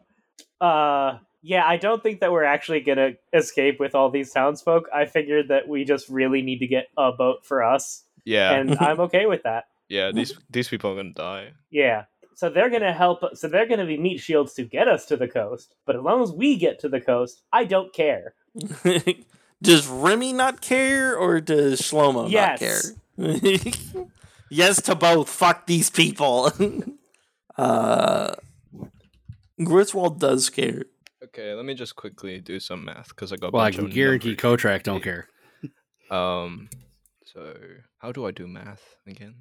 [0.61, 4.88] Uh yeah, I don't think that we're actually gonna escape with all these townsfolk.
[4.92, 8.76] I figured that we just really need to get a boat for us, yeah, and
[8.80, 9.66] I'm okay with that.
[9.88, 10.12] Yeah.
[10.12, 11.53] These these people are gonna die.
[11.70, 12.05] Yeah.
[12.35, 13.22] So they're gonna help.
[13.35, 15.75] So they're gonna be meat shields to get us to the coast.
[15.87, 18.35] But as long as we get to the coast, I don't care.
[19.62, 22.92] does Remy not care or does Shlomo Yes.
[23.16, 24.05] not care?
[24.51, 25.29] yes to both.
[25.29, 26.53] Fuck these people.
[27.59, 28.35] uh,
[29.62, 30.85] Griswold does care.
[31.25, 33.49] Okay, let me just quickly do some math because I got.
[33.49, 34.42] a Well, I can guarantee numbers.
[34.42, 35.29] Ko-Trak don't care.
[36.11, 36.68] Um,
[37.37, 37.55] so
[37.99, 39.35] how do I do math again?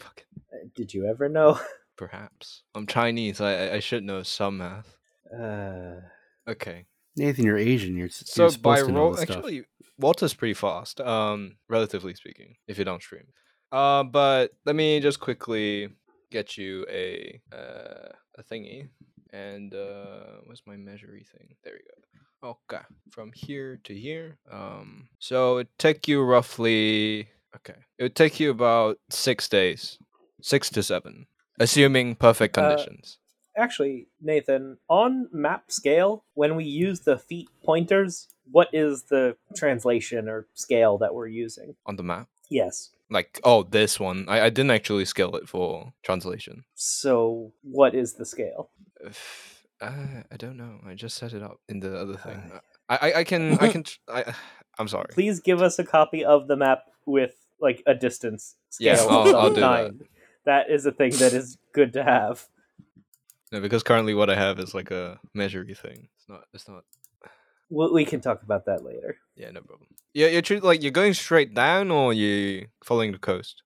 [0.76, 1.58] Did you ever know?
[1.96, 3.40] perhaps I'm Chinese.
[3.40, 4.96] I I- I should know some math.
[5.36, 6.00] Uh,
[6.48, 7.96] Okay, Nathan, you're Asian.
[7.96, 9.64] You're, so you're by supposed to roll, this actually,
[9.98, 11.00] Walter's pretty fast.
[11.00, 13.26] Um, relatively speaking, if you don't stream.
[13.70, 15.88] Uh, but let me just quickly
[16.32, 18.88] get you a uh a thingy.
[19.32, 21.54] And uh, what's my measury thing?
[21.64, 22.21] There we go.
[22.44, 24.36] Okay, from here to here.
[24.50, 27.28] Um, so it take you roughly.
[27.56, 29.98] Okay, it would take you about six days,
[30.40, 31.26] six to seven,
[31.60, 33.18] assuming perfect Uh, conditions.
[33.56, 40.28] actually, Nathan, on map scale, when we use the feet pointers, what is the translation
[40.28, 41.76] or scale that we're using?
[41.86, 42.28] on the map.
[42.50, 42.90] Yes.
[43.08, 44.24] Like, oh, this one.
[44.28, 46.64] I, I didn't actually scale it for translation.
[46.74, 48.70] So, what is the scale?
[49.82, 50.78] Uh, I don't know.
[50.86, 52.52] I just set it up in the other thing.
[52.88, 54.32] I, I, I can I can tr- I,
[54.78, 55.08] I'm sorry.
[55.12, 59.20] Please give us a copy of the map with like a distance Yeah, scale I'll-
[59.28, 59.92] of I'll some do that.
[60.44, 62.46] That is a thing that is good to have.
[63.52, 66.08] No, because currently what I have is like a measury thing.
[66.16, 66.44] It's not.
[66.54, 66.84] It's not.
[67.70, 69.18] We, we can talk about that later.
[69.36, 69.88] Yeah, no problem.
[70.14, 73.62] Yeah, you're tr- like you're going straight down or you following the coast.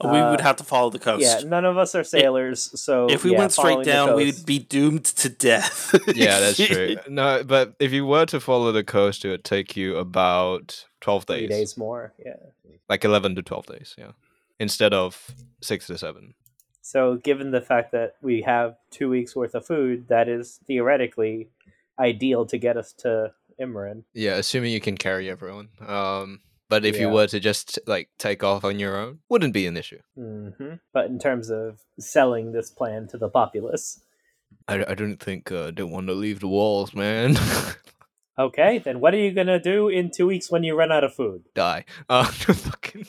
[0.00, 1.22] We would Uh, have to follow the coast.
[1.22, 4.58] Yeah, none of us are sailors, so if we yeah, went straight down, we'd be
[4.58, 5.94] doomed to death.
[6.14, 6.96] Yeah, that's true.
[7.08, 11.26] no, but if you were to follow the coast, it would take you about twelve
[11.26, 12.12] days, days more.
[12.24, 12.36] Yeah.
[12.88, 13.94] like eleven to twelve days.
[13.96, 14.12] Yeah,
[14.58, 15.30] instead of
[15.60, 16.34] six to seven.
[16.82, 21.48] So, given the fact that we have two weeks worth of food, that is theoretically
[21.98, 24.02] ideal to get us to Imran.
[24.12, 25.68] Yeah, assuming you can carry everyone.
[25.86, 26.40] Um,
[26.74, 29.76] but if you were to just like take off on your own, wouldn't be an
[29.76, 30.00] issue.
[30.16, 34.00] hmm But in terms of selling this plan to the populace,
[34.66, 37.36] I, I don't think uh, don't want to leave the walls, man.
[38.38, 41.14] okay, then what are you gonna do in two weeks when you run out of
[41.14, 41.44] food?
[41.54, 41.84] Die.
[42.08, 42.24] Uh,
[42.64, 43.06] fucking.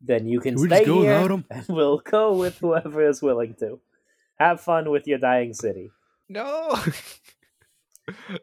[0.00, 3.20] Then you can Can we stay just go here, and we'll go with whoever is
[3.20, 3.78] willing to.
[4.38, 5.90] Have fun with your dying city.
[6.30, 6.76] No.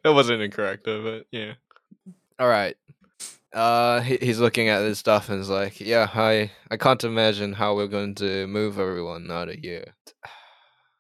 [0.04, 1.54] that wasn't incorrect, though, but yeah.
[2.38, 2.76] All right.
[3.56, 7.54] Uh, he, he's looking at this stuff and is like, "Yeah, I I can't imagine
[7.54, 9.96] how we're going to move everyone out of here."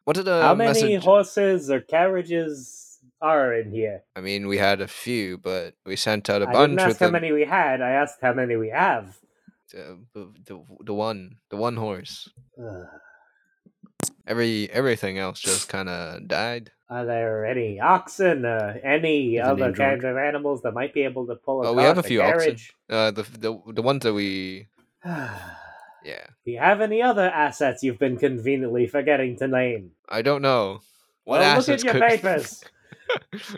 [0.05, 1.03] What did the How many message?
[1.03, 4.03] horses or carriages are in here?
[4.15, 6.99] I mean, we had a few, but we sent out a I bunch didn't ask
[6.99, 7.81] how the, many we had.
[7.81, 9.17] I asked how many we have.
[9.73, 12.29] the, the, the the one the one horse.
[14.27, 16.71] Every everything else just kind of died.
[16.89, 21.01] Are there any oxen or any Is other name kinds of animals that might be
[21.03, 22.39] able to pull Oh, across we have a the few oxen.
[22.39, 22.73] carriage?
[22.89, 24.67] Uh, the the the ones that we
[25.05, 26.27] yeah.
[26.45, 29.91] Do you have any other assets you've been conveniently forgetting to name?
[30.09, 30.81] I don't know.
[31.23, 32.63] What well, look assets at your could- papers.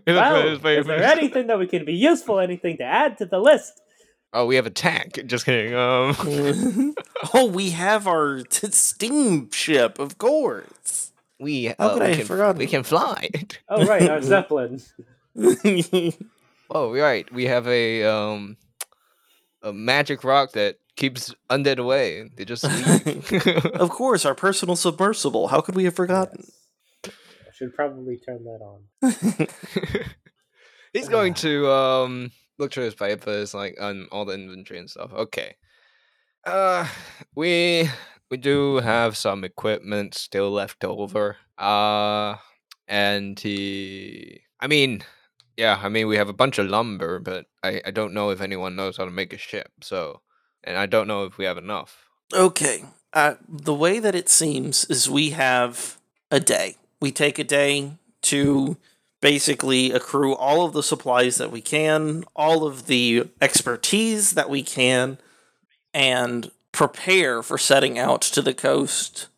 [0.05, 1.01] In the well, first is there papers.
[1.17, 2.39] anything that we can be useful?
[2.39, 3.81] Anything to add to the list?
[4.33, 5.21] Oh, we have a tank.
[5.25, 5.73] Just kidding.
[5.73, 6.93] Um,
[7.33, 11.11] oh, we have our t- steamship, of course.
[11.39, 12.59] We How uh, could we I can, forgotten?
[12.59, 13.29] we can fly.
[13.69, 14.81] Oh, right, our zeppelin.
[16.69, 17.31] oh, right.
[17.33, 18.57] We have a um
[19.61, 22.29] a magic rock that keeps undead away.
[22.35, 22.63] They just
[23.75, 25.49] of course, our personal submersible.
[25.49, 26.45] How could we have forgotten?
[27.05, 27.13] Yes.
[27.47, 29.47] I should probably turn that on.
[30.93, 35.11] He's going to um look through his papers, like on all the inventory and stuff.
[35.13, 35.55] Okay.
[36.45, 36.87] Uh
[37.35, 37.89] we
[38.29, 41.37] we do have some equipment still left over.
[41.57, 42.35] Uh
[42.87, 45.03] and he I mean
[45.55, 48.41] yeah, I mean we have a bunch of lumber, but I, I don't know if
[48.41, 50.21] anyone knows how to make a ship, so
[50.63, 52.07] and I don't know if we have enough.
[52.33, 52.85] Okay.
[53.13, 55.97] Uh, the way that it seems is we have
[56.29, 56.75] a day.
[57.01, 58.77] We take a day to
[59.21, 64.61] basically accrue all of the supplies that we can, all of the expertise that we
[64.61, 65.17] can,
[65.93, 69.29] and prepare for setting out to the coast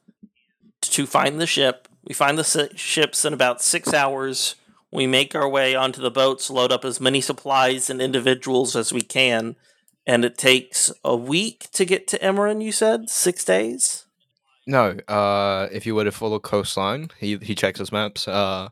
[0.82, 1.88] to find the ship.
[2.04, 4.56] We find the ships in about six hours.
[4.92, 8.92] We make our way onto the boats, load up as many supplies and individuals as
[8.92, 9.56] we can,
[10.06, 13.10] and it takes a week to get to Emerin, you said?
[13.10, 14.06] Six days?
[14.68, 18.28] No, uh, if you were to follow coastline, he he checks his maps.
[18.28, 18.68] Uh,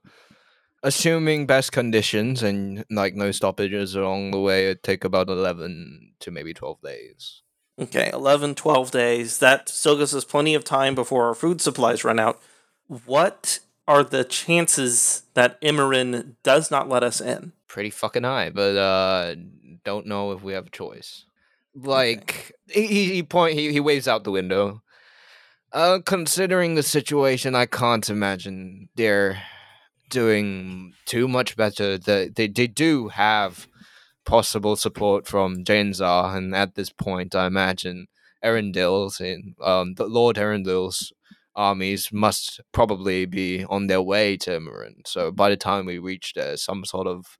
[0.84, 6.32] assuming best conditions and like no stoppages along the way, it'd take about eleven to
[6.32, 7.44] maybe twelve days.
[7.80, 9.40] Okay, 11, 12 days.
[9.40, 12.42] That still gives us plenty of time before our food supplies run out.
[12.88, 17.54] What are the chances that Emerin does not let us in?
[17.68, 19.36] Pretty fucking high, but uh,
[19.84, 21.26] don't know if we have a choice.
[21.76, 24.82] Like he he, he point he, he waves out the window.
[25.72, 29.42] Uh, considering the situation, I can't imagine they're
[30.10, 31.98] doing too much better.
[31.98, 33.68] They they, they do have
[34.28, 38.08] possible support from Janzar, and at this point, I imagine
[38.44, 41.12] Erendil's and um, the Lord Erendil's
[41.56, 45.02] armies must probably be on their way to Marin.
[45.06, 47.38] So by the time we reach there, some sort of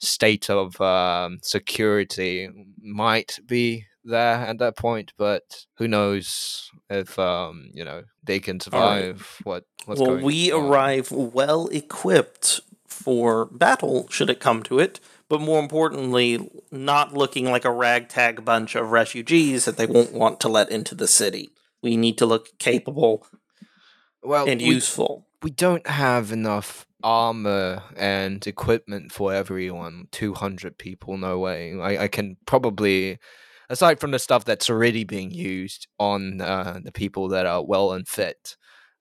[0.00, 2.48] state of um, security
[2.80, 8.60] might be there at that point, but who knows if um, you know they can
[8.72, 9.00] All right.
[9.00, 10.62] survive what what's well, we on.
[10.62, 17.50] arrive well equipped for battle, should it come to it, but more importantly, not looking
[17.50, 21.50] like a ragtag bunch of refugees that they won't want to let into the city.
[21.82, 23.26] We need to look capable
[24.22, 25.26] well, and we, useful.
[25.42, 32.08] we don't have enough armor and equipment for everyone 200 people no way I, I
[32.08, 33.18] can probably
[33.70, 37.92] aside from the stuff that's already being used on uh, the people that are well
[37.92, 38.56] and fit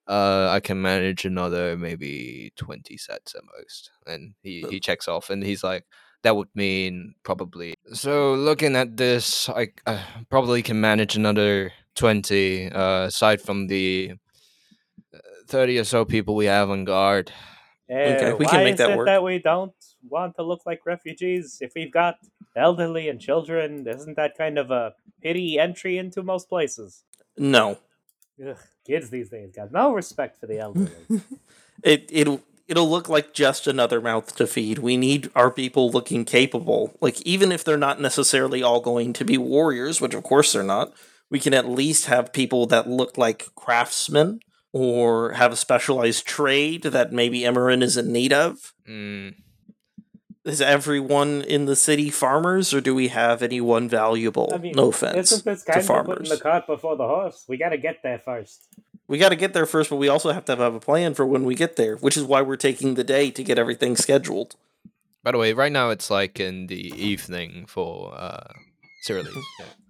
[0.08, 5.32] uh, i can manage another maybe 20 sets at most and he, he checks off
[5.32, 5.84] and he's like
[6.28, 12.70] that would mean probably so looking at this i uh, probably can manage another 20
[12.72, 14.12] uh, aside from the
[15.14, 17.32] uh, 30 or so people we have on guard
[17.90, 19.08] Okay, Uh, we why can make is that it work.
[19.08, 19.72] that we don't
[20.10, 21.46] want to look like refugees?
[21.62, 22.16] If we've got
[22.54, 24.92] elderly and children, isn't that kind of a
[25.24, 27.06] pity entry into most places?
[27.38, 27.80] No.
[28.46, 30.92] Ugh, kids these days got no respect for the elderly.
[31.94, 34.80] It it'll it'll look like just another mouth to feed.
[34.80, 36.96] We need our people looking capable.
[37.02, 40.64] Like even if they're not necessarily all going to be warriors, which of course they're
[40.64, 40.94] not,
[41.30, 44.40] we can at least have people that look like craftsmen
[44.74, 48.74] or have a specialized trade that maybe Emerin is in need of.
[48.88, 49.34] mm.
[50.46, 54.50] Is everyone in the city farmers, or do we have anyone valuable?
[54.54, 56.30] I mean, no offense Isn't this to kind of putting farmers.
[56.30, 57.44] the cart before the horse?
[57.50, 58.66] We got to get there first.
[59.08, 61.26] We got to get there first, but we also have to have a plan for
[61.26, 64.56] when we get there, which is why we're taking the day to get everything scheduled.
[65.24, 68.48] By the way, right now it's like in the evening for uh
[69.02, 69.26] Cyril.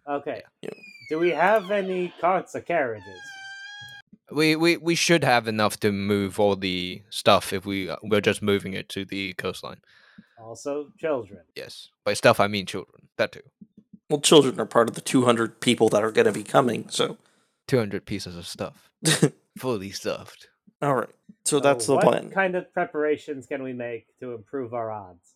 [0.09, 0.41] Okay.
[0.61, 0.69] Yeah.
[1.09, 3.19] Do we have any carts or carriages?
[4.31, 8.21] We, we we should have enough to move all the stuff if we uh, we're
[8.21, 9.81] just moving it to the coastline.
[10.41, 11.41] Also, children.
[11.55, 13.09] Yes, by stuff I mean children.
[13.17, 13.41] That too.
[14.09, 17.17] Well, children are part of the 200 people that are going to be coming, so.
[17.67, 18.89] Two hundred pieces of stuff,
[19.57, 20.47] fully stuffed.
[20.81, 21.09] All right.
[21.45, 22.25] So that's the what plan.
[22.25, 25.33] What kind of preparations can we make to improve our odds?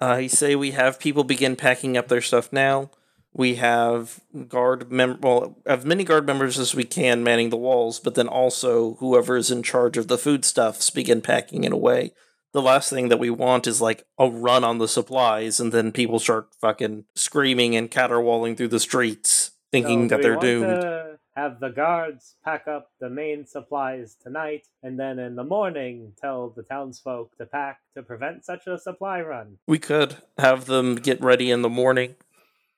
[0.00, 2.90] Uh, I say we have people begin packing up their stuff now.
[3.32, 7.98] We have guard mem well, as many guard members as we can manning the walls,
[8.00, 12.12] but then also whoever is in charge of the foodstuffs begin packing it away.
[12.52, 15.90] The last thing that we want is like a run on the supplies, and then
[15.90, 20.80] people start fucking screaming and caterwauling through the streets, thinking So, that they're doomed.
[20.80, 21.03] To
[21.36, 26.50] have the guards pack up the main supplies tonight, and then in the morning tell
[26.50, 29.58] the townsfolk to pack to prevent such a supply run.
[29.66, 32.14] We could have them get ready in the morning.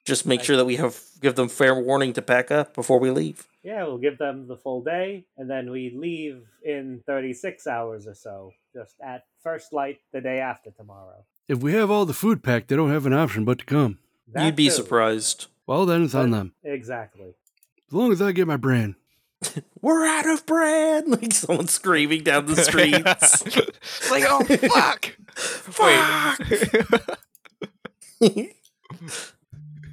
[0.05, 3.11] Just make sure that we have give them fair warning to pack up before we
[3.11, 3.47] leave.
[3.65, 8.15] Yeah, we'll give them the full day, and then we leave in 36 hours or
[8.15, 11.25] so, just at first light the day after tomorrow.
[11.49, 13.99] If we have all the food packed, they don't have an option but to come.
[14.33, 14.71] That You'd be too.
[14.73, 15.47] surprised.
[15.67, 16.53] Well, then it's on them.
[16.63, 17.35] Exactly.
[17.89, 18.97] As long as I get my brand.
[19.81, 21.05] We're out of bread!
[21.09, 23.43] Like someone screaming down the streets.
[23.47, 25.15] It's like oh fuck!
[28.21, 28.57] Wait.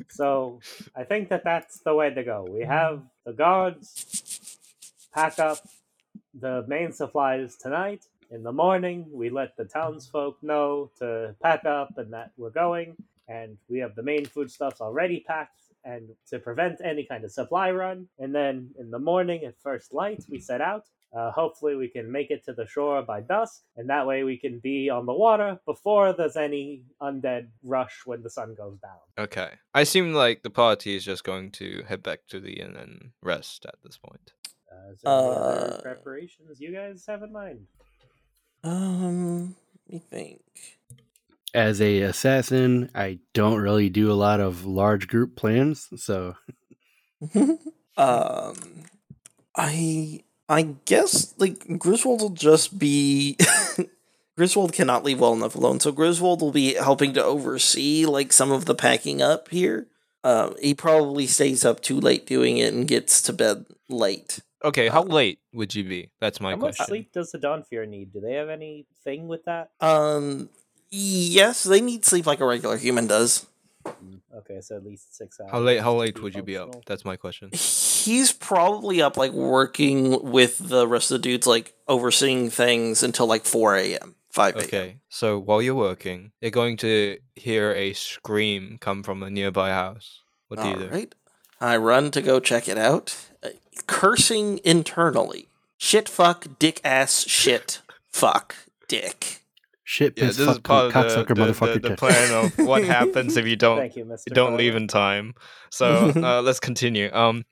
[0.10, 0.60] So
[0.96, 2.48] I think that that's the way to go.
[2.50, 4.58] We have the guards
[5.14, 5.58] pack up
[6.34, 8.06] the main supplies tonight.
[8.32, 12.96] In the morning, we let the townsfolk know to pack up and that we're going.
[13.28, 17.72] And we have the main foodstuffs already packed and to prevent any kind of supply
[17.72, 18.08] run.
[18.20, 20.84] And then in the morning at first light, we set out.
[21.16, 24.36] Uh, hopefully, we can make it to the shore by dusk, and that way we
[24.36, 28.98] can be on the water before there's any undead rush when the sun goes down.
[29.26, 32.76] okay, I assume, like the party is just going to head back to the inn
[32.76, 34.34] and rest at this point.
[34.72, 37.68] Uh, is there any other Uh, preparations you guys have in mind?
[38.64, 39.56] um,
[39.86, 40.42] let me think.
[41.54, 46.36] As a assassin, I don't really do a lot of large group plans, so
[47.96, 48.56] um,
[49.56, 53.38] I I guess like Griswold will just be
[54.38, 58.52] Griswold cannot leave well enough alone, so Griswold will be helping to oversee like some
[58.52, 59.88] of the packing up here.
[60.24, 64.40] Uh, he probably stays up too late doing it and gets to bed late.
[64.64, 66.10] Okay, how late would you be?
[66.22, 68.14] That's my How much sleep does the Dhampir need?
[68.14, 69.72] Do they have anything with that?
[69.82, 70.50] Um,
[70.94, 73.46] yes, they need sleep like a regular human does.
[74.36, 75.52] Okay, so at least six hours.
[75.52, 75.82] How late?
[75.82, 76.86] How late would you be up?
[76.86, 77.50] That's my question.
[77.52, 83.28] He's probably up like working with the rest of the dudes, like overseeing things until
[83.28, 84.66] like four a.m., five a.m.
[84.66, 89.70] Okay, so while you're working, you're going to hear a scream come from a nearby
[89.70, 90.22] house.
[90.48, 90.86] What do you do?
[90.86, 91.16] Alright.
[91.62, 93.50] I run to go check it out, uh,
[93.88, 95.48] cursing internally.
[95.78, 98.56] Shit, fuck, dick, ass, shit, fuck,
[98.88, 99.43] dick.
[99.86, 101.82] Shit, Yeah, piss, this is part cunt, of the, the, motherfucker.
[101.82, 104.24] the, the plan of what happens if you don't Thank you, Mr.
[104.28, 104.58] you don't Fowler.
[104.58, 105.34] leave in time.
[105.72, 107.10] So uh, let's continue.
[107.14, 107.44] Um,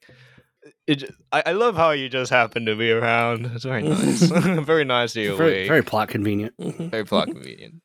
[0.87, 3.47] it, j- I, I love how you just happen to be around.
[3.47, 4.21] It's very nice.
[4.65, 6.53] very nice of you, very, very plot convenient.
[6.57, 7.81] Very plot convenient.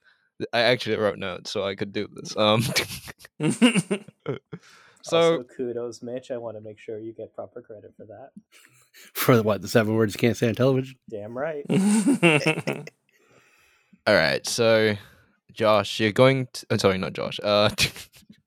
[0.53, 2.37] I actually wrote notes so I could do this.
[2.37, 2.63] Um,
[5.03, 6.31] so also, kudos, Mitch.
[6.31, 8.31] I want to make sure you get proper credit for that.
[9.15, 10.97] For what the seven words you can't say on television.
[11.11, 11.65] Damn right.
[14.07, 14.95] All right, so
[15.53, 16.49] Josh, you're going.
[16.53, 17.39] To, I'm sorry, not Josh.
[17.43, 17.71] Uh,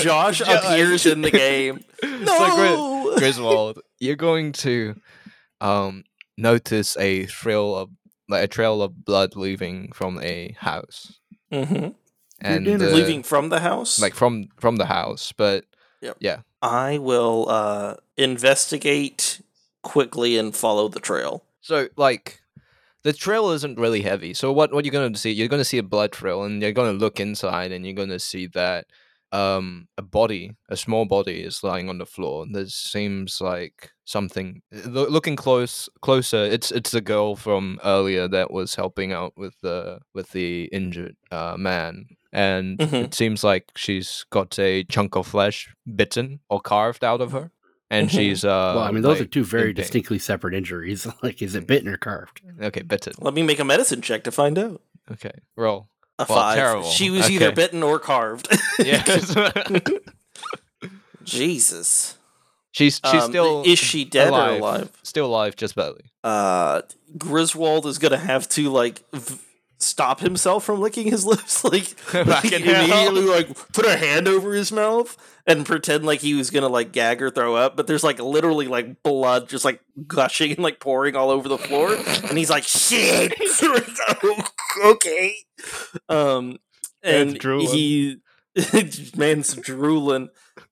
[0.00, 1.80] Josh appears in the game.
[2.02, 3.14] So Gri- No!
[3.18, 4.94] Griswold, you're going to
[5.60, 6.04] um
[6.38, 7.90] notice a trail of
[8.28, 11.18] like a trail of blood leaving from a house,
[11.52, 11.94] Mhm.
[12.40, 12.86] and dinner.
[12.86, 14.00] uh, Leaving from the house?
[14.00, 15.64] like from from the house, but
[16.00, 16.16] yep.
[16.20, 19.42] yeah, I will uh, investigate
[19.82, 21.44] quickly and follow the trail.
[21.60, 22.39] So like
[23.02, 24.34] the trail isn't really heavy.
[24.34, 25.30] So what what you're gonna see?
[25.32, 28.46] You're gonna see a blood trail, and you're gonna look inside, and you're gonna see
[28.48, 28.86] that
[29.32, 32.42] um a body, a small body, is lying on the floor.
[32.42, 34.60] And this seems like something.
[34.86, 39.54] Lo- looking close closer, it's it's the girl from earlier that was helping out with
[39.62, 42.06] the with the injured uh, man.
[42.32, 43.04] And Mhm.
[43.04, 47.50] it seems like she's got a chunk of flesh bitten or carved out of her,
[47.90, 48.72] and she's uh.
[48.76, 51.06] well, I mean, those like, are two very distinctly separate injuries.
[51.22, 52.40] like, is it bitten or carved?
[52.60, 53.12] Okay, bitten.
[53.18, 54.80] Let me make a medicine check to find out.
[55.12, 55.88] Okay, roll.
[56.18, 56.56] A Well, five.
[56.56, 56.88] terrible.
[56.88, 58.48] She was either bitten or carved.
[58.78, 59.34] Yes.
[61.24, 62.16] Jesus.
[62.72, 64.52] she's she's Um, still is she dead alive.
[64.52, 64.90] or alive?
[65.02, 66.02] Still alive, just barely.
[66.24, 66.82] Uh,
[67.18, 69.38] Griswold is gonna have to like v-
[69.80, 74.70] stop himself from licking his lips, like, like immediately, like put a hand over his
[74.70, 75.16] mouth
[75.46, 77.76] and pretend like he was gonna like gag or throw up.
[77.76, 81.58] But there's like literally like blood just like gushing and like pouring all over the
[81.58, 83.34] floor, and he's like, "Shit,
[84.84, 85.34] okay."
[86.08, 86.58] Um,
[87.02, 88.20] and he
[89.16, 90.28] man's drooling,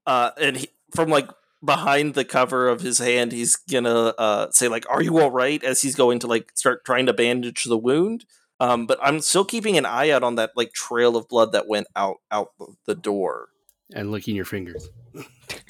[0.06, 1.28] uh, and he, from like
[1.64, 5.62] behind the cover of his hand, he's gonna uh, say like, "Are you all right?"
[5.62, 8.24] As he's going to like start trying to bandage the wound.
[8.60, 11.68] Um, but I'm still keeping an eye out on that like trail of blood that
[11.68, 13.48] went out out the- the door.
[13.94, 14.88] And licking your fingers.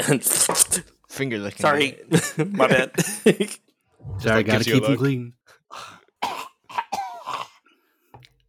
[0.08, 0.24] And
[1.08, 1.60] Finger licking.
[1.60, 1.98] sorry,
[2.36, 2.92] my bad.
[4.20, 5.32] Sorry, gotta gives you keep them clean.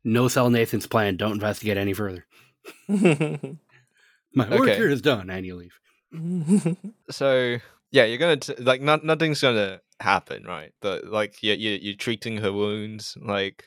[0.04, 1.18] No sell Nathan's plan.
[1.18, 2.26] Don't investigate any further.
[2.88, 4.76] My work Okay.
[4.76, 6.70] here is done, and you leave.
[7.12, 7.58] So
[7.92, 10.72] yeah, you're gonna t- like not nothing's gonna happen, right?
[10.82, 13.66] The like you you you're treating her wounds, like,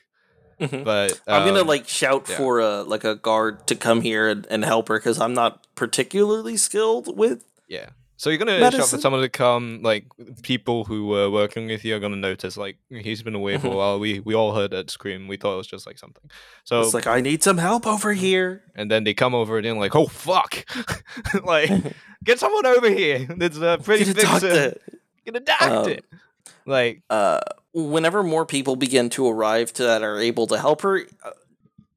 [0.67, 0.83] Mhm.
[0.83, 2.37] but I'm gonna um, like shout yeah.
[2.37, 5.65] for a like a guard to come here and, and help her because I'm not
[5.75, 7.43] particularly skilled with.
[7.67, 7.89] yeah.
[8.15, 10.05] So you're gonna shout for someone to come, like
[10.43, 13.71] people who were working with you are gonna notice, like he's been away for a
[13.71, 13.75] Mhm.
[13.75, 13.99] while.
[13.99, 15.27] We we all heard that scream.
[15.27, 16.29] We thought it was just like something.
[16.63, 18.63] So It's like I need some help over here.
[18.75, 20.63] and then they come over and they're like, "Oh fuck!"
[21.43, 21.69] like,
[22.23, 23.27] get someone over here.
[23.35, 24.77] There's a pretty Get a doctor.
[25.25, 25.91] Get a doctor.
[25.91, 26.19] Um,
[26.65, 27.39] like, uh,
[27.73, 31.31] whenever more people begin to arrive to that are able to help her, uh,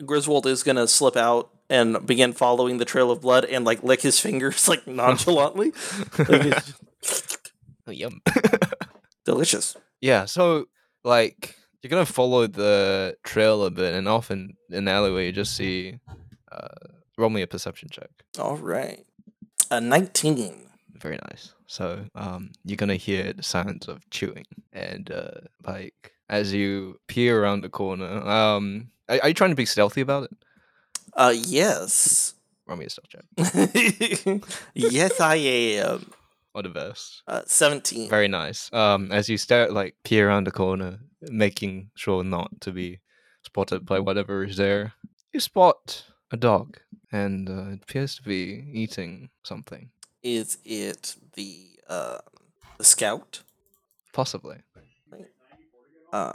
[0.05, 4.03] Griswold is gonna slip out and begin following the trail of blood and like lick
[4.03, 5.73] his fingers like nonchalantly.
[6.19, 6.65] Like,
[7.03, 7.39] it's
[7.87, 8.21] oh, yum.
[9.25, 9.77] delicious.
[10.01, 10.25] yeah.
[10.25, 10.67] So
[11.05, 15.55] like, you're gonna follow the trail a bit, and often in the alleyway, you just
[15.57, 15.99] see.
[16.51, 16.69] Uh,
[17.19, 18.09] roll me a perception check.
[18.39, 19.05] All right,
[19.71, 20.66] a nineteen.
[21.01, 21.55] Very nice.
[21.67, 27.43] So um, you're gonna hear the sounds of chewing, and uh, like as you peer
[27.43, 28.27] around the corner.
[28.27, 30.31] Um, are, are you trying to be stealthy about it?
[31.15, 32.35] Uh, yes,
[32.67, 34.41] Roll me a stealth check.
[34.75, 36.11] yes, I am.
[36.53, 37.23] Or the best.
[37.29, 38.09] Uh, Seventeen.
[38.11, 38.73] Very nice.
[38.73, 43.01] Um, as you stare, like peer around the corner, making sure not to be
[43.45, 44.95] spotted by whatever is there,
[45.33, 46.79] you spot a dog,
[47.13, 49.91] and uh, it appears to be eating something.
[50.27, 52.19] Is it the uh
[52.79, 53.43] the scout?
[54.13, 54.57] possibly.
[56.13, 56.33] Um,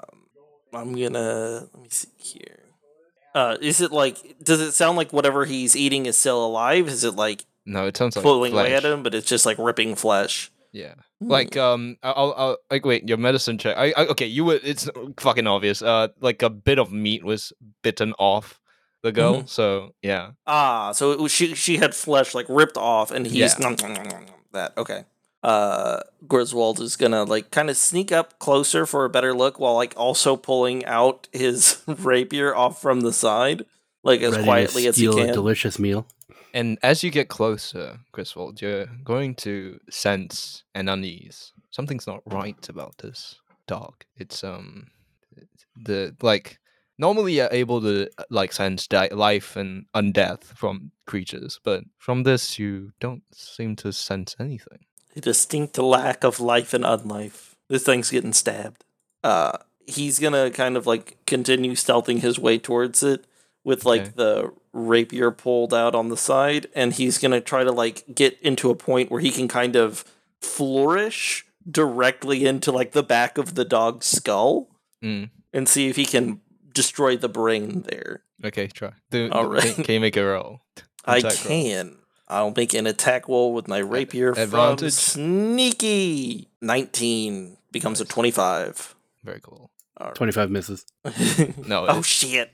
[0.73, 2.59] I'm gonna let me see here.
[3.35, 4.37] Uh, is it like?
[4.41, 6.87] Does it sound like whatever he's eating is still alive?
[6.87, 9.57] Is it like No, it sounds like pulling away at him, but it's just like
[9.57, 10.51] ripping flesh?
[10.71, 10.93] Yeah.
[11.19, 11.27] Hmm.
[11.27, 13.09] Like um, I'll, I'll like wait.
[13.09, 13.75] Your medicine check.
[13.77, 14.27] I, I okay.
[14.27, 14.59] You were.
[14.63, 14.89] It's
[15.19, 15.81] fucking obvious.
[15.81, 17.51] Uh, like a bit of meat was
[17.83, 18.60] bitten off
[19.03, 19.37] the girl.
[19.37, 19.47] Mm-hmm.
[19.47, 20.31] So yeah.
[20.47, 21.55] Ah, so it was she.
[21.55, 23.75] She had flesh like ripped off, and he's Yeah.
[24.53, 24.77] that.
[24.77, 25.05] Okay.
[25.43, 29.73] Uh, Griswold is gonna like kind of sneak up closer for a better look, while
[29.73, 33.65] like also pulling out his rapier off from the side,
[34.03, 36.05] like as Ready quietly to as he steal a delicious meal.
[36.53, 41.53] And as you get closer, Griswold, you're going to sense an unease.
[41.71, 44.03] Something's not right about this dog.
[44.17, 44.87] It's um,
[45.75, 46.59] the like
[46.97, 52.23] normally you're able to uh, like sense di- life and undeath from creatures, but from
[52.23, 54.79] this you don't seem to sense anything.
[55.15, 57.55] a distinct lack of life and unlife.
[57.67, 58.85] This thing's getting stabbed.
[59.23, 63.25] Uh, he's gonna kind of like continue stealthing his way towards it
[63.63, 64.11] with like Okay.
[64.15, 68.69] the rapier pulled out on the side, and he's gonna try to like get into
[68.69, 70.05] a point where he can kind of
[70.39, 74.67] flourish directly into like the back of the dog's skull
[75.03, 75.29] Mm.
[75.51, 76.39] and see if he can
[76.73, 78.23] destroy the brain there.
[78.43, 78.91] Okay, try.
[79.09, 79.75] Do, All do- right.
[79.75, 80.61] Can, can you make a roll?
[81.05, 81.47] I Attack roll.
[81.47, 81.95] can.
[82.27, 84.93] I'll make an attack roll with my rapier from advantage?
[84.93, 86.47] Sneaky.
[86.61, 88.95] 19 becomes a 25.
[89.23, 89.69] Very cool.
[89.97, 90.85] All 25 misses.
[91.03, 91.53] right.
[91.67, 91.85] No.
[91.87, 92.51] oh it- shit.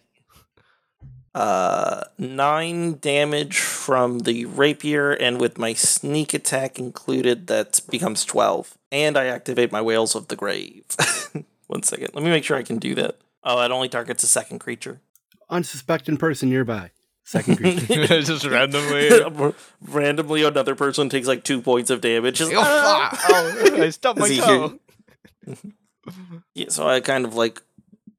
[1.36, 8.76] Uh, nine damage from the rapier, and with my sneak attack included, that becomes twelve.
[8.92, 10.84] And I activate my Wails of the grave.
[11.68, 13.18] One second, let me make sure I can do that.
[13.50, 15.00] Oh, it only targets a second creature.
[15.50, 16.92] Unsuspecting person nearby.
[17.24, 17.56] Second
[17.88, 18.08] creature.
[18.22, 19.10] just randomly.
[19.82, 22.40] randomly another person takes like two points of damage.
[22.40, 23.30] Just, oh, "Ah!" fuck!
[23.74, 24.80] Oh, I stubbed my Is he toe.
[26.56, 27.62] Yeah, so I kind of like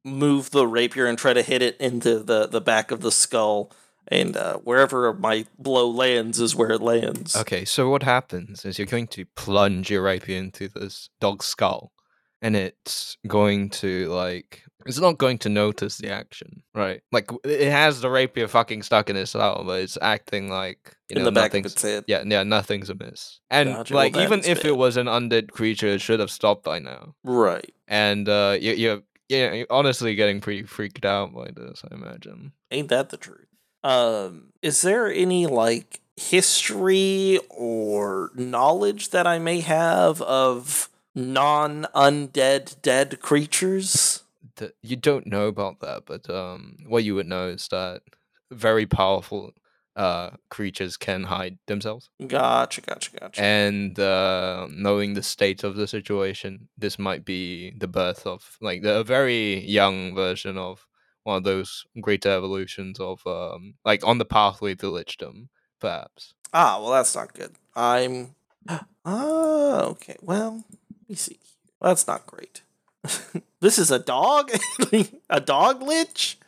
[0.03, 3.71] move the rapier and try to hit it into the the back of the skull,
[4.07, 7.37] and uh, wherever my blow lands is where it lands.
[7.37, 11.93] Okay, so what happens is you're going to plunge your rapier into this dog's skull,
[12.41, 17.03] and it's going to like it's not going to notice the action, right?
[17.13, 21.17] Like it has the rapier fucking stuck in its skull, but it's acting like you
[21.17, 22.05] in know the back of nothing's its head.
[22.07, 23.41] yeah, yeah, nothing's amiss.
[23.51, 24.67] And like that even if bad.
[24.67, 27.15] it was an undead creature, it should have stopped by now.
[27.23, 27.71] Right.
[27.87, 32.53] And uh, you, you're yeah, you're honestly getting pretty freaked out by this, I imagine.
[32.71, 33.47] Ain't that the truth?
[33.85, 43.21] Um, is there any like history or knowledge that I may have of non-undead dead
[43.21, 44.25] creatures?
[44.59, 48.03] That you don't know about that, but um, what you would know is that
[48.51, 49.53] very powerful
[49.97, 52.09] uh, creatures can hide themselves.
[52.25, 53.41] Gotcha, gotcha, gotcha.
[53.41, 58.83] And uh, knowing the state of the situation, this might be the birth of like
[58.83, 60.87] the a very young version of
[61.25, 65.49] one of those greater evolutions of um, like on the pathway to lichdom,
[65.81, 66.33] perhaps.
[66.53, 67.55] Ah, well, that's not good.
[67.75, 68.35] I'm.
[69.05, 70.17] Ah, okay.
[70.21, 71.39] Well, let me see.
[71.81, 72.61] That's not great.
[73.61, 74.51] this is a dog?
[75.31, 76.39] a dog lich?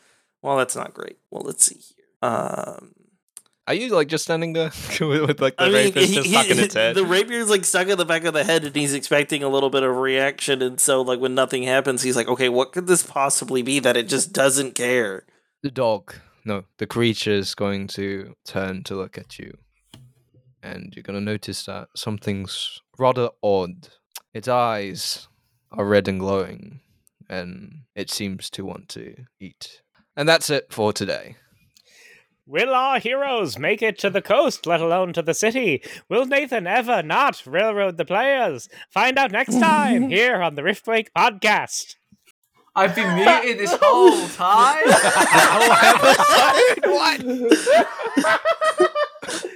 [0.43, 1.19] Well, that's not great.
[1.31, 2.07] Well, let's see here.
[2.31, 2.93] Um,
[3.67, 4.71] Are you like just standing there
[5.01, 6.97] with, with like the I mean, rapier he- just he- stuck in its head?
[6.97, 9.71] the rapier's like stuck in the back of the head, and he's expecting a little
[9.71, 10.63] bit of reaction.
[10.63, 13.97] And so, like, when nothing happens, he's like, "Okay, what could this possibly be that
[13.97, 15.25] it just doesn't care?"
[15.63, 19.57] The dog, no, the creature is going to turn to look at you.
[20.63, 23.89] And you're going to notice that something's rather odd.
[24.35, 25.27] Its eyes
[25.73, 26.81] are red and glowing,
[27.29, 29.83] and it seems to want to eat.
[30.17, 31.37] And that's it for today.
[32.47, 35.85] Will our heroes make it to the coast, let alone to the city?
[36.09, 38.69] Will Nathan ever not railroad the players?
[38.91, 41.95] Find out next time here on the Riftwake podcast.
[42.75, 44.87] I've been muted this whole time.
[49.31, 49.47] what?